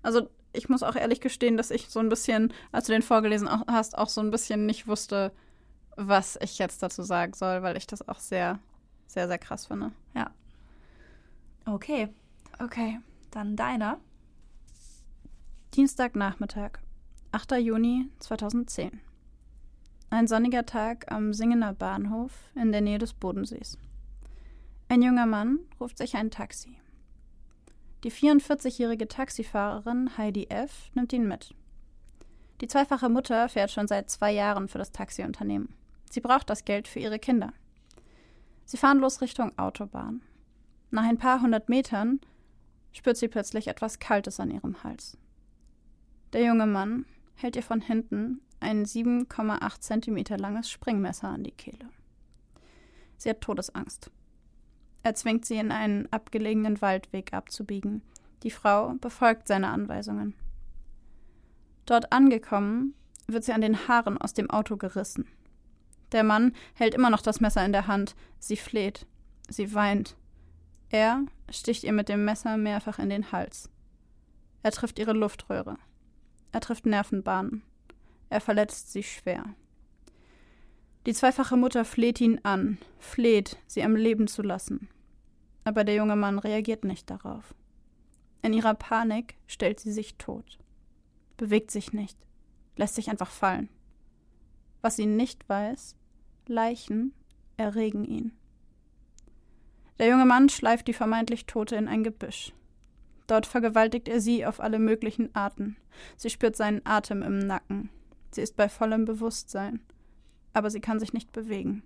[0.03, 3.49] Also ich muss auch ehrlich gestehen, dass ich so ein bisschen, als du den vorgelesen
[3.67, 5.33] hast, auch so ein bisschen nicht wusste,
[5.97, 8.59] was ich jetzt dazu sagen soll, weil ich das auch sehr,
[9.07, 9.93] sehr, sehr krass finde.
[10.15, 10.31] Ja.
[11.67, 12.09] Okay.
[12.59, 13.01] Okay.
[13.31, 13.99] Dann deiner.
[15.75, 16.81] Dienstagnachmittag,
[17.31, 17.53] 8.
[17.53, 19.01] Juni 2010.
[20.11, 23.79] Ein sonniger Tag am Singener Bahnhof in der Nähe des Bodensees.
[24.89, 26.77] Ein junger Mann ruft sich ein Taxi.
[28.03, 30.91] Die 44-jährige Taxifahrerin Heidi F.
[30.95, 31.55] nimmt ihn mit.
[32.61, 35.73] Die zweifache Mutter fährt schon seit zwei Jahren für das Taxiunternehmen.
[36.11, 37.53] Sie braucht das Geld für ihre Kinder.
[38.65, 40.23] Sie fahren los Richtung Autobahn.
[40.91, 42.19] Nach ein paar hundert Metern
[42.91, 45.17] spürt sie plötzlich etwas Kaltes an ihrem Hals.
[46.33, 51.89] Der junge Mann hält ihr von hinten ein 7,8 Zentimeter langes Springmesser an die Kehle.
[53.17, 54.11] Sie hat Todesangst.
[55.03, 58.03] Er zwingt sie in einen abgelegenen Waldweg abzubiegen.
[58.43, 60.35] Die Frau befolgt seine Anweisungen.
[61.87, 62.95] Dort angekommen,
[63.27, 65.27] wird sie an den Haaren aus dem Auto gerissen.
[66.13, 68.15] Der Mann hält immer noch das Messer in der Hand.
[68.39, 69.07] Sie fleht.
[69.49, 70.17] Sie weint.
[70.91, 73.71] Er sticht ihr mit dem Messer mehrfach in den Hals.
[74.63, 75.77] Er trifft ihre Luftröhre.
[76.53, 77.63] Er trifft Nervenbahnen.
[78.29, 79.45] Er verletzt sie schwer.
[81.07, 84.89] Die zweifache Mutter fleht ihn an, fleht, sie am Leben zu lassen.
[85.65, 87.55] Aber der junge Mann reagiert nicht darauf.
[88.43, 90.59] In ihrer Panik stellt sie sich tot,
[91.37, 92.19] bewegt sich nicht,
[92.77, 93.69] lässt sich einfach fallen.
[94.83, 95.97] Was sie nicht weiß,
[96.47, 97.13] Leichen
[97.57, 98.33] erregen ihn.
[99.99, 102.53] Der junge Mann schleift die vermeintlich Tote in ein Gebüsch.
[103.31, 105.77] Dort vergewaltigt er sie auf alle möglichen Arten.
[106.17, 107.89] Sie spürt seinen Atem im Nacken.
[108.33, 109.79] Sie ist bei vollem Bewusstsein.
[110.53, 111.85] Aber sie kann sich nicht bewegen.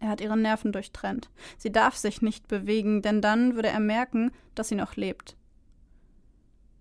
[0.00, 1.28] Er hat ihre Nerven durchtrennt.
[1.58, 5.36] Sie darf sich nicht bewegen, denn dann würde er merken, dass sie noch lebt.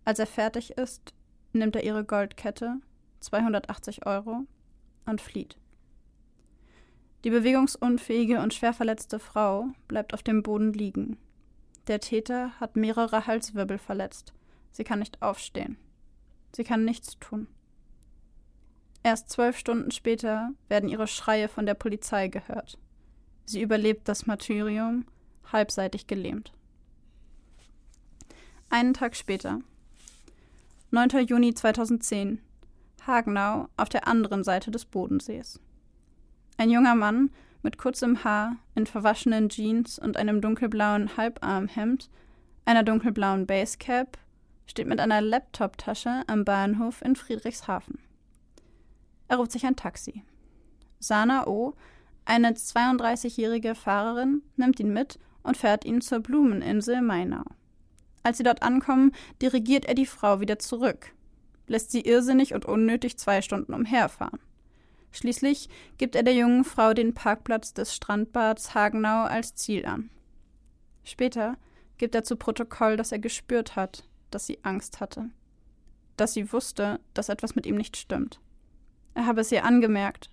[0.06, 1.13] Als er fertig ist,
[1.51, 2.77] nimmt er ihre Goldkette,
[3.19, 4.45] 280 Euro,
[5.06, 5.58] und flieht.
[7.25, 11.17] Die bewegungsunfähige und schwer verletzte Frau bleibt auf dem Boden liegen.
[11.88, 14.34] Der Täter hat mehrere Halswirbel verletzt.
[14.72, 15.78] Sie kann nicht aufstehen.
[16.56, 17.48] Sie kann nichts tun.
[19.04, 22.78] Erst zwölf Stunden später werden ihre Schreie von der Polizei gehört.
[23.46, 25.06] Sie überlebt das Martyrium,
[25.52, 26.54] halbseitig gelähmt.
[28.69, 29.60] Einen Tag später,
[30.91, 31.28] 9.
[31.28, 32.41] Juni 2010,
[33.06, 35.60] Hagenau auf der anderen Seite des Bodensees.
[36.58, 37.30] Ein junger Mann
[37.63, 42.10] mit kurzem Haar, in verwaschenen Jeans und einem dunkelblauen Halbarmhemd,
[42.65, 44.17] einer dunkelblauen Basecap,
[44.67, 47.99] steht mit einer Laptoptasche am Bahnhof in Friedrichshafen.
[49.28, 50.23] Er ruft sich ein Taxi.
[50.99, 51.73] Sana O.,
[52.26, 57.43] eine 32-jährige Fahrerin, nimmt ihn mit und fährt ihn zur Blumeninsel Mainau.
[58.23, 61.13] Als sie dort ankommen, dirigiert er die Frau wieder zurück,
[61.67, 64.39] lässt sie irrsinnig und unnötig zwei Stunden umherfahren.
[65.13, 70.10] Schließlich gibt er der jungen Frau den Parkplatz des Strandbads Hagenau als Ziel an.
[71.04, 71.56] Später
[71.97, 75.30] gibt er zu Protokoll, dass er gespürt hat, dass sie Angst hatte,
[76.17, 78.41] dass sie wusste, dass etwas mit ihm nicht stimmt.
[79.13, 80.32] Er habe es ihr angemerkt.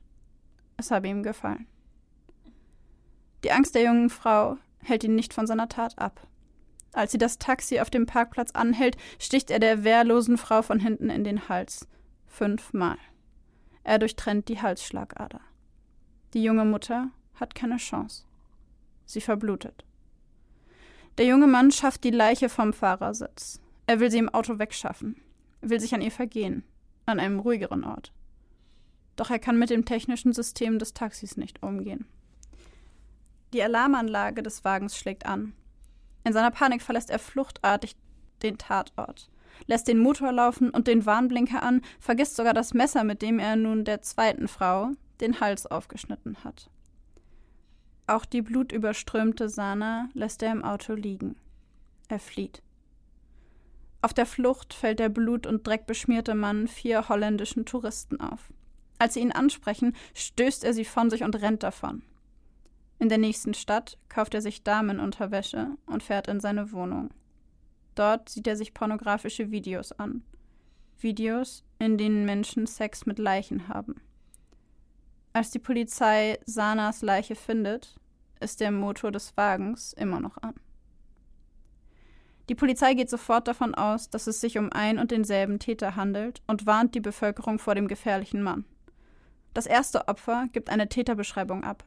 [0.78, 1.66] Es habe ihm gefallen.
[3.44, 6.26] Die Angst der jungen Frau hält ihn nicht von seiner Tat ab.
[6.92, 11.10] Als sie das Taxi auf dem Parkplatz anhält, sticht er der wehrlosen Frau von hinten
[11.10, 11.86] in den Hals.
[12.26, 12.96] Fünfmal.
[13.84, 15.40] Er durchtrennt die Halsschlagader.
[16.34, 18.24] Die junge Mutter hat keine Chance.
[19.06, 19.84] Sie verblutet.
[21.18, 23.60] Der junge Mann schafft die Leiche vom Fahrersitz.
[23.86, 25.20] Er will sie im Auto wegschaffen,
[25.60, 26.62] will sich an ihr vergehen,
[27.06, 28.12] an einem ruhigeren Ort.
[29.16, 32.06] Doch er kann mit dem technischen System des Taxis nicht umgehen.
[33.52, 35.54] Die Alarmanlage des Wagens schlägt an.
[36.22, 37.96] In seiner Panik verlässt er fluchtartig
[38.42, 39.29] den Tatort
[39.66, 43.56] lässt den Motor laufen und den Warnblinker an, vergisst sogar das Messer, mit dem er
[43.56, 46.70] nun der zweiten Frau den Hals aufgeschnitten hat.
[48.06, 51.36] Auch die blutüberströmte Sana lässt er im Auto liegen.
[52.08, 52.62] Er flieht.
[54.02, 58.50] Auf der Flucht fällt der blut- und dreckbeschmierte Mann vier holländischen Touristen auf.
[58.98, 62.02] Als sie ihn ansprechen, stößt er sie von sich und rennt davon.
[62.98, 67.10] In der nächsten Stadt kauft er sich Damenunterwäsche und fährt in seine Wohnung.
[68.00, 70.22] Dort sieht er sich pornografische Videos an.
[71.00, 74.00] Videos, in denen Menschen Sex mit Leichen haben.
[75.34, 78.00] Als die Polizei Sanas Leiche findet,
[78.40, 80.54] ist der Motor des Wagens immer noch an.
[82.48, 86.40] Die Polizei geht sofort davon aus, dass es sich um ein und denselben Täter handelt
[86.46, 88.64] und warnt die Bevölkerung vor dem gefährlichen Mann.
[89.52, 91.84] Das erste Opfer gibt eine Täterbeschreibung ab.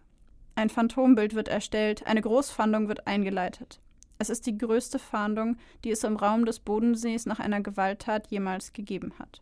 [0.53, 3.79] Ein Phantombild wird erstellt, eine Großfahndung wird eingeleitet.
[4.23, 8.71] Es ist die größte Fahndung, die es im Raum des Bodensees nach einer Gewalttat jemals
[8.71, 9.41] gegeben hat.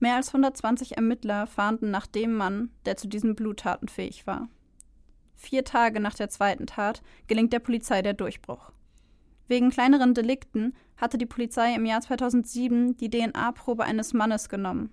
[0.00, 4.50] Mehr als 120 Ermittler fahnden nach dem Mann, der zu diesen Bluttaten fähig war.
[5.34, 8.70] Vier Tage nach der zweiten Tat gelingt der Polizei der Durchbruch.
[9.48, 14.90] Wegen kleineren Delikten hatte die Polizei im Jahr 2007 die DNA-Probe eines Mannes genommen.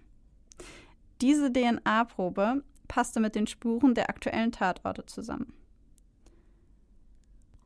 [1.20, 5.59] Diese DNA-Probe passte mit den Spuren der aktuellen Tatorte zusammen.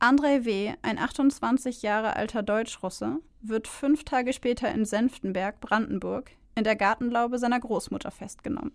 [0.04, 6.62] Andrei W., ein 28 Jahre alter Deutschrusse, wird fünf Tage später in Senftenberg, Brandenburg, in
[6.62, 8.72] der Gartenlaube seiner Großmutter festgenommen.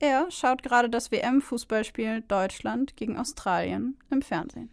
[0.00, 4.68] Er schaut gerade das WM-Fußballspiel Deutschland gegen Australien im Fernsehen.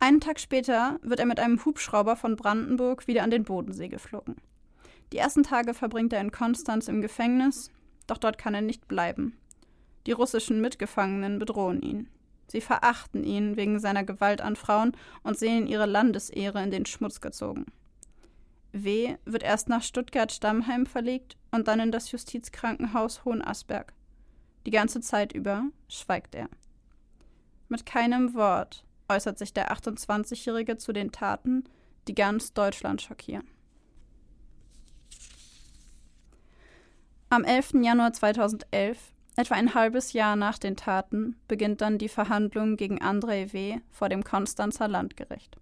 [0.00, 4.34] Einen Tag später wird er mit einem Hubschrauber von Brandenburg wieder an den Bodensee geflogen.
[5.12, 7.70] Die ersten Tage verbringt er in Konstanz im Gefängnis,
[8.08, 9.38] doch dort kann er nicht bleiben.
[10.08, 12.08] Die russischen Mitgefangenen bedrohen ihn.
[12.46, 17.20] Sie verachten ihn wegen seiner Gewalt an Frauen und sehen ihre Landesehre in den Schmutz
[17.20, 17.66] gezogen.
[18.72, 19.16] W.
[19.24, 23.94] wird erst nach Stuttgart-Stammheim verlegt und dann in das Justizkrankenhaus Hohenasperg.
[24.66, 26.48] Die ganze Zeit über schweigt er.
[27.68, 31.64] Mit keinem Wort äußert sich der 28-Jährige zu den Taten,
[32.08, 33.48] die ganz Deutschland schockieren.
[37.30, 37.74] Am 11.
[37.82, 43.52] Januar 2011 Etwa ein halbes Jahr nach den Taten beginnt dann die Verhandlung gegen Andrei
[43.52, 43.80] W.
[43.90, 45.56] vor dem Konstanzer Landgericht.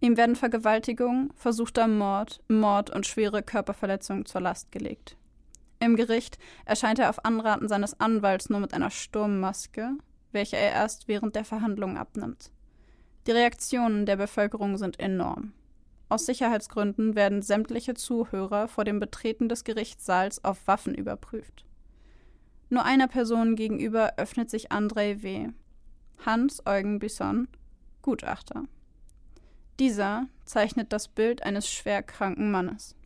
[0.00, 5.16] Ihm werden Vergewaltigung, versuchter Mord, Mord und schwere Körperverletzung zur Last gelegt.
[5.80, 9.90] Im Gericht erscheint er auf Anraten seines Anwalts nur mit einer Sturmmaske,
[10.30, 12.52] welche er erst während der Verhandlung abnimmt.
[13.26, 15.52] Die Reaktionen der Bevölkerung sind enorm.
[16.08, 21.64] Aus Sicherheitsgründen werden sämtliche Zuhörer vor dem Betreten des Gerichtssaals auf Waffen überprüft.
[22.72, 25.50] Nur einer Person gegenüber öffnet sich André W.,
[26.24, 27.48] Hans-Eugen Bisson,
[28.00, 28.64] Gutachter.
[29.78, 32.96] Dieser zeichnet das Bild eines schwerkranken Mannes.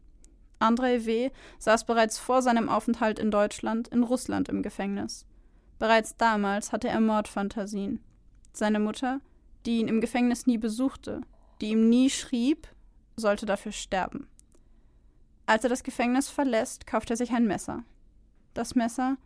[0.61, 1.33] André W.
[1.59, 5.27] saß bereits vor seinem Aufenthalt in Deutschland in Russland im Gefängnis.
[5.81, 7.99] Bereits damals hatte er Mordfantasien.
[8.53, 9.21] Seine Mutter,
[9.67, 11.23] die ihn im Gefängnis nie besuchte,
[11.61, 12.69] die ihm nie schrieb,
[13.17, 14.29] sollte dafür sterben.
[15.45, 17.83] Als er das Gefängnis verlässt, kauft er sich ein Messer.
[18.55, 19.17] Das Messer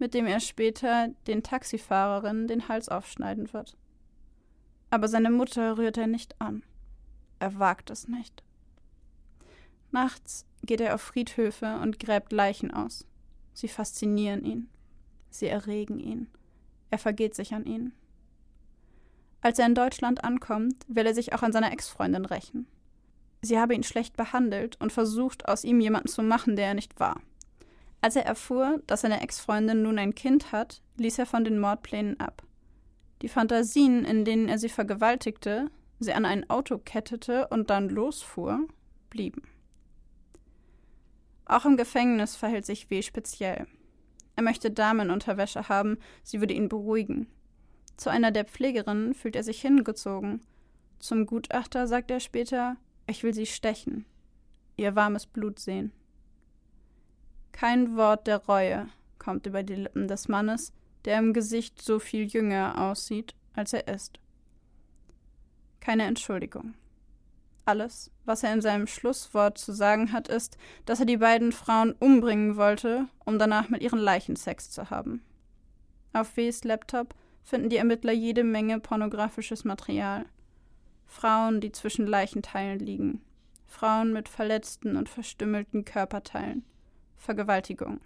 [0.00, 3.76] mit dem er später den Taxifahrerinnen den Hals aufschneiden wird.
[4.90, 6.64] Aber seine Mutter rührt er nicht an.
[7.38, 8.42] Er wagt es nicht.
[9.92, 13.06] Nachts geht er auf Friedhöfe und gräbt Leichen aus.
[13.54, 14.68] Sie faszinieren ihn.
[15.30, 16.28] Sie erregen ihn.
[16.90, 17.92] Er vergeht sich an ihnen.
[19.42, 22.66] Als er in Deutschland ankommt, will er sich auch an seiner Ex-Freundin rächen.
[23.42, 27.00] Sie habe ihn schlecht behandelt und versucht, aus ihm jemanden zu machen, der er nicht
[27.00, 27.20] war.
[28.00, 32.18] Als er erfuhr, dass seine Ex-Freundin nun ein Kind hat, ließ er von den Mordplänen
[32.18, 32.42] ab.
[33.22, 38.66] Die Fantasien, in denen er sie vergewaltigte, sie an ein Auto kettete und dann losfuhr,
[39.10, 39.42] blieben.
[41.44, 43.02] Auch im Gefängnis verhält sich W.
[43.02, 43.66] speziell.
[44.36, 47.26] Er möchte Damenunterwäsche haben, sie würde ihn beruhigen.
[47.96, 50.40] Zu einer der Pflegerinnen fühlt er sich hingezogen.
[51.00, 54.06] Zum Gutachter sagt er später, ich will sie stechen,
[54.76, 55.92] ihr warmes Blut sehen.
[57.52, 60.72] Kein Wort der Reue kommt über die Lippen des Mannes,
[61.04, 64.18] der im Gesicht so viel jünger aussieht, als er ist.
[65.80, 66.74] Keine Entschuldigung.
[67.64, 71.92] Alles, was er in seinem Schlusswort zu sagen hat, ist, dass er die beiden Frauen
[71.92, 75.22] umbringen wollte, um danach mit ihren Leichen Sex zu haben.
[76.12, 80.26] Auf Ws Laptop finden die Ermittler jede Menge pornografisches Material.
[81.06, 83.20] Frauen, die zwischen Leichenteilen liegen.
[83.66, 86.64] Frauen mit verletzten und verstümmelten Körperteilen.
[87.20, 88.00] Vergewaltigung.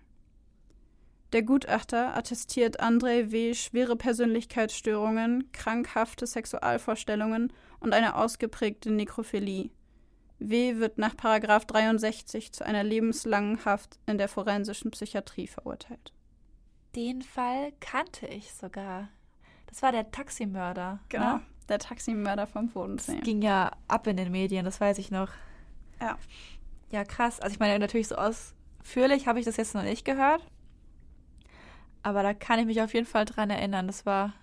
[1.33, 3.55] Der Gutachter attestiert André W.
[3.55, 9.70] schwere Persönlichkeitsstörungen, krankhafte Sexualvorstellungen und eine ausgeprägte Nekrophilie.
[10.38, 10.77] W.
[10.77, 16.12] wird nach 63 zu einer lebenslangen Haft in der forensischen Psychiatrie verurteilt.
[16.94, 19.08] Den Fall kannte ich sogar.
[19.67, 21.00] Das war der Taximörder.
[21.08, 21.40] Genau, ne?
[21.69, 23.17] der Taximörder vom Bodensee.
[23.17, 25.31] Das ging ja ab in den Medien, das weiß ich noch.
[26.00, 26.19] Ja.
[26.90, 27.40] Ja, krass.
[27.40, 28.54] Also ich meine natürlich so aus
[28.85, 30.46] Ausführlich habe ich das jetzt noch nicht gehört.
[32.02, 33.88] Aber da kann ich mich auf jeden Fall dran erinnern.
[33.88, 34.35] Das war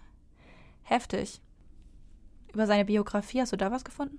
[0.84, 1.40] heftig.
[2.54, 4.18] Über seine Biografie, hast du da was gefunden?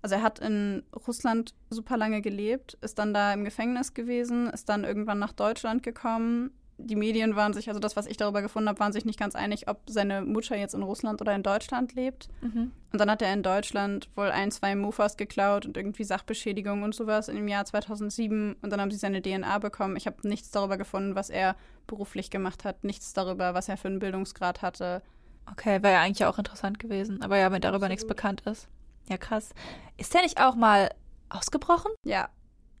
[0.00, 4.68] Also er hat in Russland super lange gelebt, ist dann da im Gefängnis gewesen, ist
[4.68, 8.68] dann irgendwann nach Deutschland gekommen, die Medien waren sich, also das, was ich darüber gefunden
[8.68, 11.94] habe, waren sich nicht ganz einig, ob seine Mutter jetzt in Russland oder in Deutschland
[11.94, 12.28] lebt.
[12.40, 12.70] Mhm.
[12.92, 16.94] Und dann hat er in Deutschland wohl ein, zwei Mofas geklaut und irgendwie Sachbeschädigung und
[16.94, 18.56] sowas im Jahr 2007.
[18.62, 19.96] Und dann haben sie seine DNA bekommen.
[19.96, 21.56] Ich habe nichts darüber gefunden, was er
[21.86, 25.02] beruflich gemacht hat, nichts darüber, was er für einen Bildungsgrad hatte.
[25.50, 27.22] Okay, wäre ja eigentlich auch interessant gewesen.
[27.22, 27.90] Aber ja, wenn darüber Absolut.
[27.90, 28.68] nichts bekannt ist.
[29.08, 29.50] Ja, krass.
[29.96, 30.90] Ist der nicht auch mal
[31.28, 31.90] ausgebrochen?
[32.04, 32.28] Ja,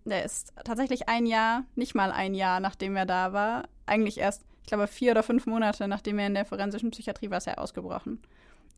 [0.04, 4.42] der ist tatsächlich ein Jahr, nicht mal ein Jahr, nachdem er da war, eigentlich erst,
[4.62, 7.58] ich glaube, vier oder fünf Monate, nachdem er in der forensischen Psychiatrie war, ist er
[7.58, 8.20] ausgebrochen.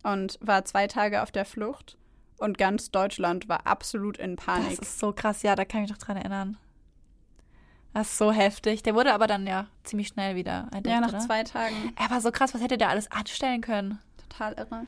[0.02, 1.96] Und war zwei Tage auf der Flucht.
[2.38, 4.80] Und ganz Deutschland war absolut in Das Panik.
[4.80, 5.42] ist so krass.
[5.42, 6.56] Ja, da kann ich mich doch dran erinnern.
[7.92, 8.82] Das ist so heftig.
[8.82, 11.18] Der wurde aber dann ja ziemlich schnell wieder entdeckt, Ja, nach oder?
[11.18, 11.92] zwei Tagen.
[12.00, 12.54] Er war so krass.
[12.54, 13.98] Was hätte der alles anstellen können?
[14.28, 14.86] Total irre.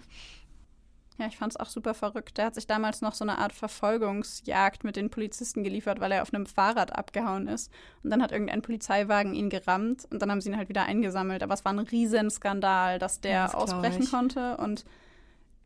[1.18, 2.38] Ja, ich fand es auch super verrückt.
[2.38, 6.22] Der hat sich damals noch so eine Art Verfolgungsjagd mit den Polizisten geliefert, weil er
[6.22, 7.70] auf einem Fahrrad abgehauen ist.
[8.02, 11.42] Und dann hat irgendein Polizeiwagen ihn gerammt und dann haben sie ihn halt wieder eingesammelt.
[11.42, 14.56] Aber es war ein Riesenskandal, dass der Ja, das ausbrechen konnte.
[14.56, 14.84] Und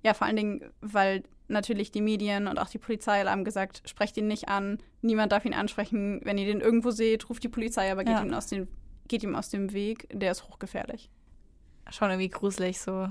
[0.02, 3.82] ja, vor allen Dingen, weil natürlich die Medien und auch die Polizei alle haben gesagt,
[3.88, 6.20] sprecht ihn nicht an, niemand darf ihn ansprechen.
[6.24, 8.22] Wenn ihr den irgendwo seht, ruft die Polizei, aber geht, Ja.
[8.22, 8.66] ihm, aus dem,
[9.06, 10.08] geht ihm aus dem Weg.
[10.12, 11.08] Der ist hochgefährlich.
[11.90, 13.08] Schon irgendwie gruselig, so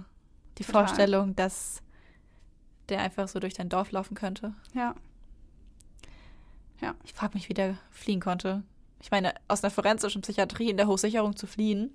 [0.57, 0.86] die Total.
[0.86, 1.81] Vorstellung, dass
[2.89, 4.53] der einfach so durch dein Dorf laufen könnte.
[4.73, 4.95] Ja.
[7.03, 8.63] Ich frage mich, wie der fliehen konnte.
[9.01, 11.91] Ich meine, aus einer forensischen Psychiatrie in der Hochsicherung zu fliehen.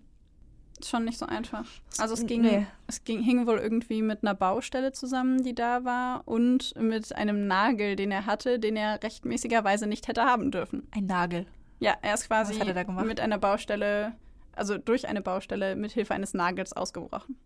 [0.83, 1.67] schon nicht so einfach.
[1.99, 2.67] Also es ging, Nee.
[2.87, 7.47] es ging, hing wohl irgendwie mit einer Baustelle zusammen, die da war, und mit einem
[7.47, 10.89] Nagel, den er hatte, den er rechtmäßigerweise nicht hätte haben dürfen.
[10.93, 11.47] Ein Nagel.
[11.81, 14.15] Ja, er ist quasi er mit einer Baustelle,
[14.53, 17.37] also durch eine Baustelle mit Hilfe eines Nagels ausgebrochen.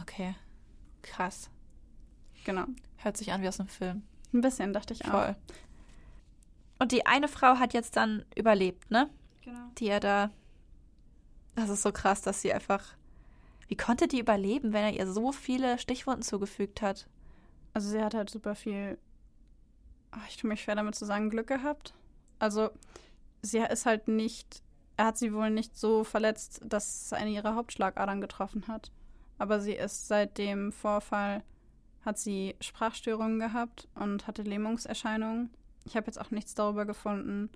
[0.00, 0.34] Okay.
[1.02, 1.50] Krass.
[2.44, 2.64] Genau.
[2.96, 4.02] Hört sich an wie aus einem Film.
[4.32, 5.10] Ein bisschen, dachte ich auch.
[5.10, 5.36] Voll.
[6.78, 9.10] Und die eine Frau hat jetzt dann überlebt, ne?
[9.44, 9.60] Genau.
[9.78, 10.30] Die er da.
[11.54, 12.94] Das ist so krass, dass sie einfach.
[13.68, 17.06] Wie konnte die überleben, wenn er ihr so viele Stichwunden zugefügt hat?
[17.72, 18.98] Also sie hat halt super viel,
[20.10, 21.94] ach, ich tue mich schwer damit zu sagen, Glück gehabt.
[22.40, 22.70] Also
[23.42, 24.62] sie ist halt nicht,
[24.96, 28.90] er hat sie wohl nicht so verletzt, dass es eine ihrer Hauptschlagadern getroffen hat.
[29.38, 31.44] Aber sie ist seit dem Vorfall,
[32.04, 35.50] hat sie Sprachstörungen gehabt und hatte Lähmungserscheinungen.
[35.84, 37.50] Ich habe jetzt auch nichts darüber gefunden,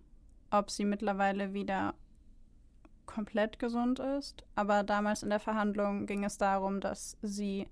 [0.51, 1.95] ob sie mittlerweile wieder
[3.07, 4.45] komplett gesund ist.
[4.55, 7.67] Aber damals in der Verhandlung ging es darum, dass sie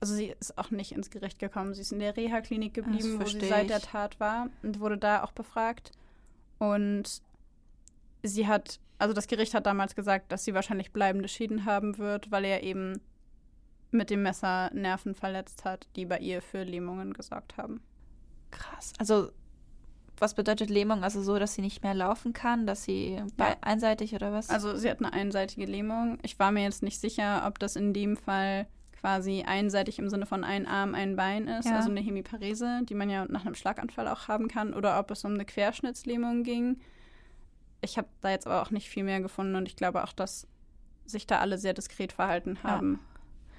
[0.00, 1.74] also sie ist auch nicht ins Gericht gekommen.
[1.74, 3.80] Sie ist in der Reha-Klinik geblieben, wo sie seit der.
[3.80, 5.92] Tat war und wurde da auch befragt.
[6.58, 7.22] Und
[8.22, 12.30] sie hat, also das Gericht hat damals gesagt, dass sie wahrscheinlich bleibende Schäden haben wird,
[12.30, 13.00] weil er eben
[13.90, 17.80] mit dem Messer Nerven verletzt hat, die bei ihr für Lähmungen gesorgt haben.
[18.50, 18.92] Krass.
[18.98, 19.30] Also,
[20.18, 21.04] was bedeutet Lähmung?
[21.04, 24.48] Also so, dass sie nicht mehr laufen kann, dass sie bei einseitig oder was?
[24.48, 26.18] Also sie hat eine einseitige Lähmung.
[26.22, 28.66] Ich war mir jetzt nicht sicher, ob das in dem Fall
[28.98, 31.76] quasi einseitig im Sinne von ein Arm, ein Bein ist, Ja.
[31.76, 35.22] also eine Hemiparese, die man ja nach einem Schlaganfall auch haben kann, oder ob es
[35.24, 36.80] um eine Querschnittslähmung ging.
[37.82, 40.48] Ich habe da jetzt aber auch nicht viel mehr gefunden und ich glaube auch, dass
[41.04, 42.70] sich da alle sehr diskret verhalten Ja.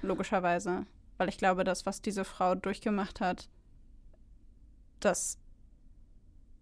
[0.02, 0.86] Logischerweise.
[1.16, 3.48] Weil ich glaube, das, was diese Frau durchgemacht hat,
[5.00, 5.38] das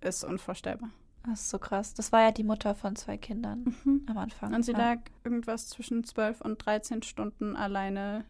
[0.00, 0.90] ist unvorstellbar.
[1.24, 1.94] das ist so krass.
[1.94, 3.74] Das war ja die Mutter von zwei Kindern
[4.06, 4.54] am Anfang.
[4.54, 4.78] Und sie ja.
[4.78, 8.24] lag irgendwas zwischen 12 und 13 Stunden alleine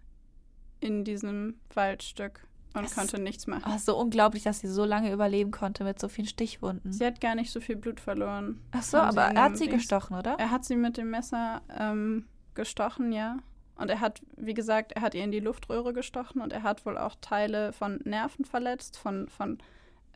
[0.81, 3.65] in diesem Waldstück und Es- konnte nichts machen.
[3.73, 6.93] Oh, so unglaublich, dass sie so lange überleben konnte mit so vielen Stichwunden.
[6.93, 8.61] Sie hat gar nicht so viel Blut verloren.
[8.73, 10.37] Ach so, aber er hat sie Dings- gestochen, oder?
[10.39, 13.39] Er hat sie mit dem Messer ähm, gestochen, ja.
[13.77, 16.87] Und er hat, wie gesagt, er hat ihr in die Luftröhre gestochen und er hat
[16.87, 19.59] wohl auch Teile von Nerven verletzt, von, von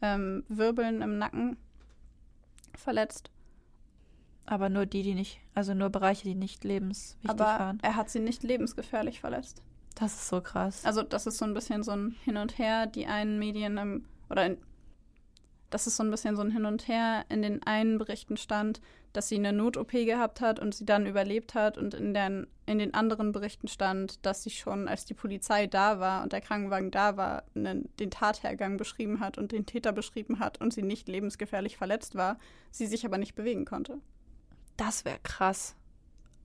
[0.01, 1.59] ähm, Wirbeln im Nacken
[2.75, 3.31] verletzt.
[4.47, 7.79] Aber nur die, die nicht, also nur Bereiche, die nicht lebenswichtig Aber waren.
[7.83, 9.63] er hat sie nicht lebensgefährlich verletzt.
[9.95, 10.85] Das ist so krass.
[10.85, 14.07] Also das ist so ein bisschen so ein Hin und Her, die einen Medien im,
[14.31, 14.59] oder in,
[15.69, 17.25] das ist so ein bisschen so ein Hin und Her.
[17.29, 18.81] In den einen Berichten stand,
[19.13, 22.79] dass sie eine Not-OP gehabt hat und sie dann überlebt hat und in den, in
[22.79, 26.91] den anderen Berichten stand, dass sie schon, als die Polizei da war und der Krankenwagen
[26.91, 31.09] da war, nen- den Tathergang beschrieben hat und den Täter beschrieben hat und sie nicht
[31.09, 32.39] lebensgefährlich verletzt war,
[32.71, 33.99] sie sich aber nicht bewegen konnte.
[34.77, 35.75] Das wäre krass.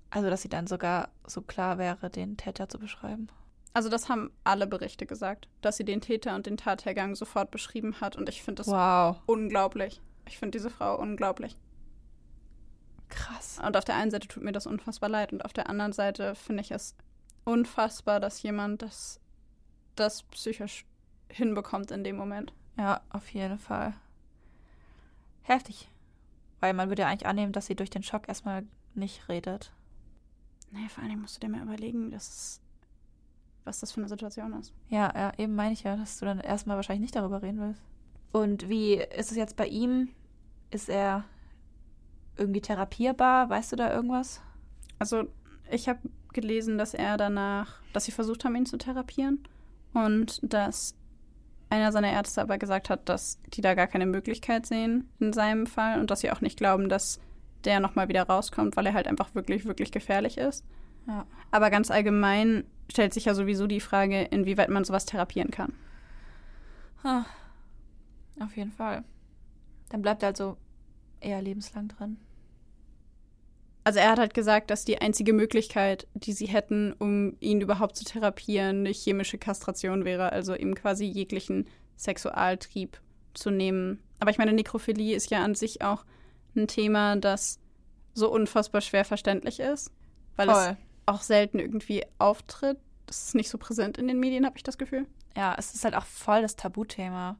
[0.09, 3.27] Also, dass sie dann sogar so klar wäre, den Täter zu beschreiben.
[3.73, 7.99] Also das haben alle Berichte gesagt, dass sie den Täter und den Tathergang sofort beschrieben
[7.99, 9.17] hat und ich finde das Wow.
[9.25, 9.99] unglaublich.
[10.27, 11.57] Ich finde diese Frau unglaublich.
[13.15, 13.59] Krass.
[13.65, 16.35] Und auf der einen Seite tut mir das unfassbar leid und auf der anderen Seite
[16.35, 16.95] finde ich es
[17.45, 19.21] unfassbar, dass jemand das,
[19.95, 20.85] das psychisch
[21.29, 22.53] hinbekommt in dem Moment.
[22.77, 23.93] Ja, auf jeden Fall.
[25.43, 25.89] Heftig.
[26.59, 29.71] Weil man würde ja eigentlich annehmen, dass sie durch den Schock erstmal nicht redet.
[30.71, 32.59] Nee, vor allen Dingen musst du dir mal überlegen, dass,
[33.63, 34.73] was das für eine Situation ist.
[34.89, 37.81] Ja, ja, eben meine ich ja, dass du dann erstmal wahrscheinlich nicht darüber reden willst.
[38.33, 40.09] Und wie ist es jetzt bei ihm?
[40.71, 41.23] Ist er
[42.37, 43.49] irgendwie therapierbar?
[43.49, 44.41] Weißt du da irgendwas?
[44.99, 45.25] Also,
[45.71, 45.99] ich habe
[46.33, 49.39] gelesen, dass er danach, dass sie versucht haben, ihn zu therapieren
[49.93, 50.95] und dass
[51.69, 55.65] einer seiner Ärzte aber gesagt hat, dass die da gar keine Möglichkeit sehen in seinem
[55.65, 57.19] Fall und dass sie auch nicht glauben, dass
[57.63, 60.63] der nochmal wieder rauskommt, weil er halt einfach wirklich, wirklich gefährlich ist.
[61.07, 61.25] Ja.
[61.51, 65.73] Aber ganz allgemein stellt sich ja sowieso die Frage, inwieweit man sowas therapieren kann.
[67.03, 67.25] Ah,
[68.39, 69.03] auf jeden Fall.
[69.89, 70.57] Dann bleibt also
[71.25, 72.17] eher lebenslang drin.
[73.83, 77.95] Also er hat halt gesagt, dass die einzige Möglichkeit, die sie hätten, um ihn überhaupt
[77.95, 82.99] zu therapieren, eine chemische Kastration wäre, also ihm quasi jeglichen Sexualtrieb
[83.35, 84.01] zu nehmen.
[84.19, 86.03] Aber ich meine, Nekrophilie ist ja an sich auch
[86.55, 87.59] ein Thema, das
[88.15, 89.91] so unfassbar schwer verständlich ist,
[90.35, 90.57] weil Voll.
[90.71, 92.79] es auch selten irgendwie auftritt.
[93.05, 95.05] Das ist nicht so präsent in den Medien, habe ich das Gefühl.
[95.35, 97.37] Ja, es ist halt auch voll das Tabuthema.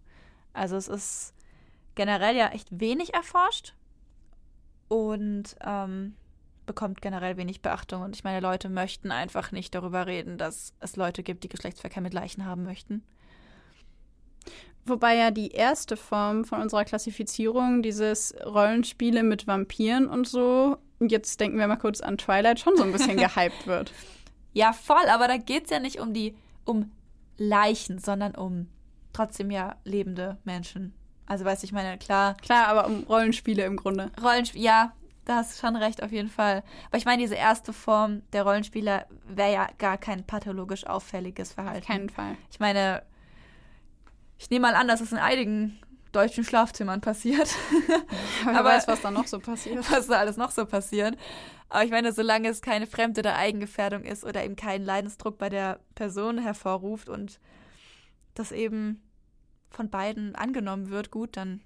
[0.53, 1.33] Also es ist
[1.95, 3.73] generell ja echt wenig erforscht
[4.87, 6.15] und ähm,
[6.65, 8.01] bekommt generell wenig Beachtung.
[8.01, 12.01] Und ich meine, Leute möchten einfach nicht darüber reden, dass es Leute gibt, die Geschlechtsverkehr
[12.01, 13.03] mit Leichen haben möchten.
[14.85, 21.39] Wobei ja die erste Form von unserer Klassifizierung, dieses Rollenspiele mit Vampiren und so, jetzt
[21.39, 23.91] denken wir mal kurz an Twilight, schon so ein bisschen gehypt wird.
[24.53, 26.35] Ja, voll, aber da geht es ja nicht um die,
[26.65, 26.91] um
[27.37, 28.67] Leichen, sondern um
[29.11, 30.93] trotzdem ja lebende Menschen.
[31.27, 32.35] Also weiß ich meine, klar.
[32.41, 34.11] Klar, aber um Rollenspiele im Grunde.
[34.21, 34.93] Rollenspiel, ja,
[35.25, 36.63] da hast du schon recht, auf jeden Fall.
[36.87, 41.81] Aber ich meine, diese erste Form der Rollenspieler wäre ja gar kein pathologisch auffälliges Verhalten.
[41.81, 42.37] Auf keinen Fall.
[42.51, 43.01] Ich meine,
[44.37, 45.79] ich nehme mal an, dass es in einigen
[46.11, 47.49] deutschen Schlafzimmern passiert.
[48.43, 49.89] Aber wer Aber- weiß, was da noch so passiert.
[49.91, 51.17] was da alles noch so passiert.
[51.69, 55.49] Aber ich meine, solange es keine Fremd- oder Eigengefährdung ist oder eben keinen Leidensdruck bei
[55.49, 57.39] der Person hervorruft und
[58.35, 59.01] das eben
[59.75, 61.61] von beiden angenommen wird, gut, dann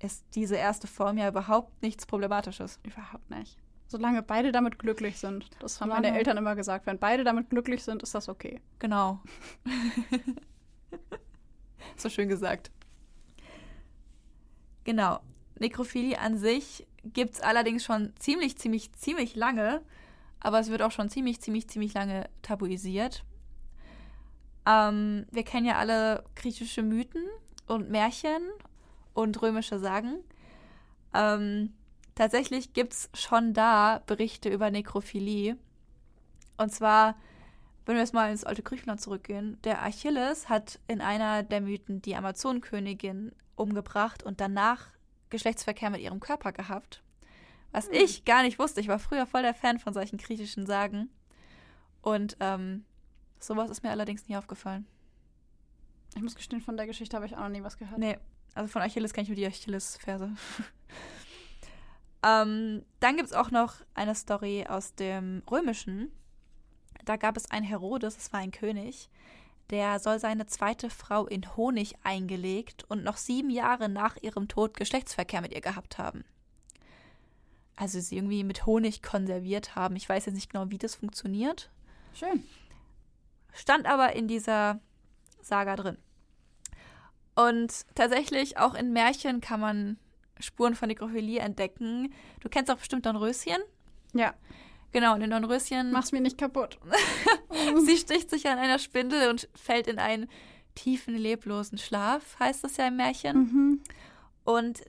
[0.00, 2.80] ist diese erste Form ja überhaupt nichts Problematisches.
[2.82, 3.58] Überhaupt nicht.
[3.86, 5.50] Solange beide damit glücklich sind.
[5.58, 6.86] Das haben meine Solange- Eltern immer gesagt.
[6.86, 8.60] Wenn beide damit glücklich sind, ist das okay.
[8.78, 9.20] Genau.
[11.96, 12.70] so schön gesagt.
[14.84, 15.20] Genau.
[15.58, 19.82] Nekrophilie an sich gibt es allerdings schon ziemlich, ziemlich, ziemlich lange,
[20.38, 23.24] aber es wird auch schon ziemlich, ziemlich, ziemlich lange tabuisiert.
[24.66, 27.24] Ähm, wir kennen ja alle griechische Mythen
[27.66, 28.42] und Märchen
[29.14, 30.18] und römische Sagen.
[31.14, 31.72] Ähm,
[32.14, 35.56] tatsächlich gibt es schon da Berichte über Nekrophilie.
[36.56, 37.16] Und zwar
[37.90, 42.00] wenn wir jetzt mal ins alte Griechenland zurückgehen, der Achilles hat in einer der Mythen
[42.02, 44.86] die Amazonenkönigin umgebracht und danach
[45.30, 47.02] Geschlechtsverkehr mit ihrem Körper gehabt.
[47.72, 47.94] Was Hm.
[47.94, 48.80] ich gar nicht wusste.
[48.80, 51.10] Ich war früher voll der Fan von solchen griechischen Sagen.
[52.00, 52.84] Und ähm,
[53.40, 54.86] sowas ist mir allerdings nie aufgefallen.
[56.14, 57.98] Ich muss gestehen, von der Geschichte habe ich auch noch nie was gehört.
[57.98, 58.18] Nee,
[58.54, 60.32] also von Achilles kenne ich nur die Achilles-Verse.
[62.24, 66.10] ähm, dann gibt es auch noch eine Story aus dem Römischen.
[67.04, 69.08] Da gab es einen Herodes, das war ein König,
[69.70, 74.76] der soll seine zweite Frau in Honig eingelegt und noch sieben Jahre nach ihrem Tod
[74.76, 76.24] Geschlechtsverkehr mit ihr gehabt haben.
[77.76, 79.96] Also sie irgendwie mit Honig konserviert haben.
[79.96, 81.70] Ich weiß jetzt nicht genau, wie das funktioniert.
[82.12, 82.44] Schön.
[83.52, 84.80] Stand aber in dieser
[85.40, 85.98] Saga drin.
[87.34, 89.98] Und tatsächlich, auch in Märchen kann man
[90.38, 92.12] Spuren von Nekrophilie entdecken.
[92.40, 93.58] Du kennst auch bestimmt Dornröschen.
[94.14, 94.34] Ja,
[94.92, 96.78] Genau, und in Dornröschen, mach's mir nicht kaputt.
[97.84, 100.28] sie sticht sich an einer Spindel und fällt in einen
[100.74, 103.36] tiefen, leblosen Schlaf, heißt es ja im Märchen.
[103.36, 103.80] Mhm.
[104.44, 104.80] Und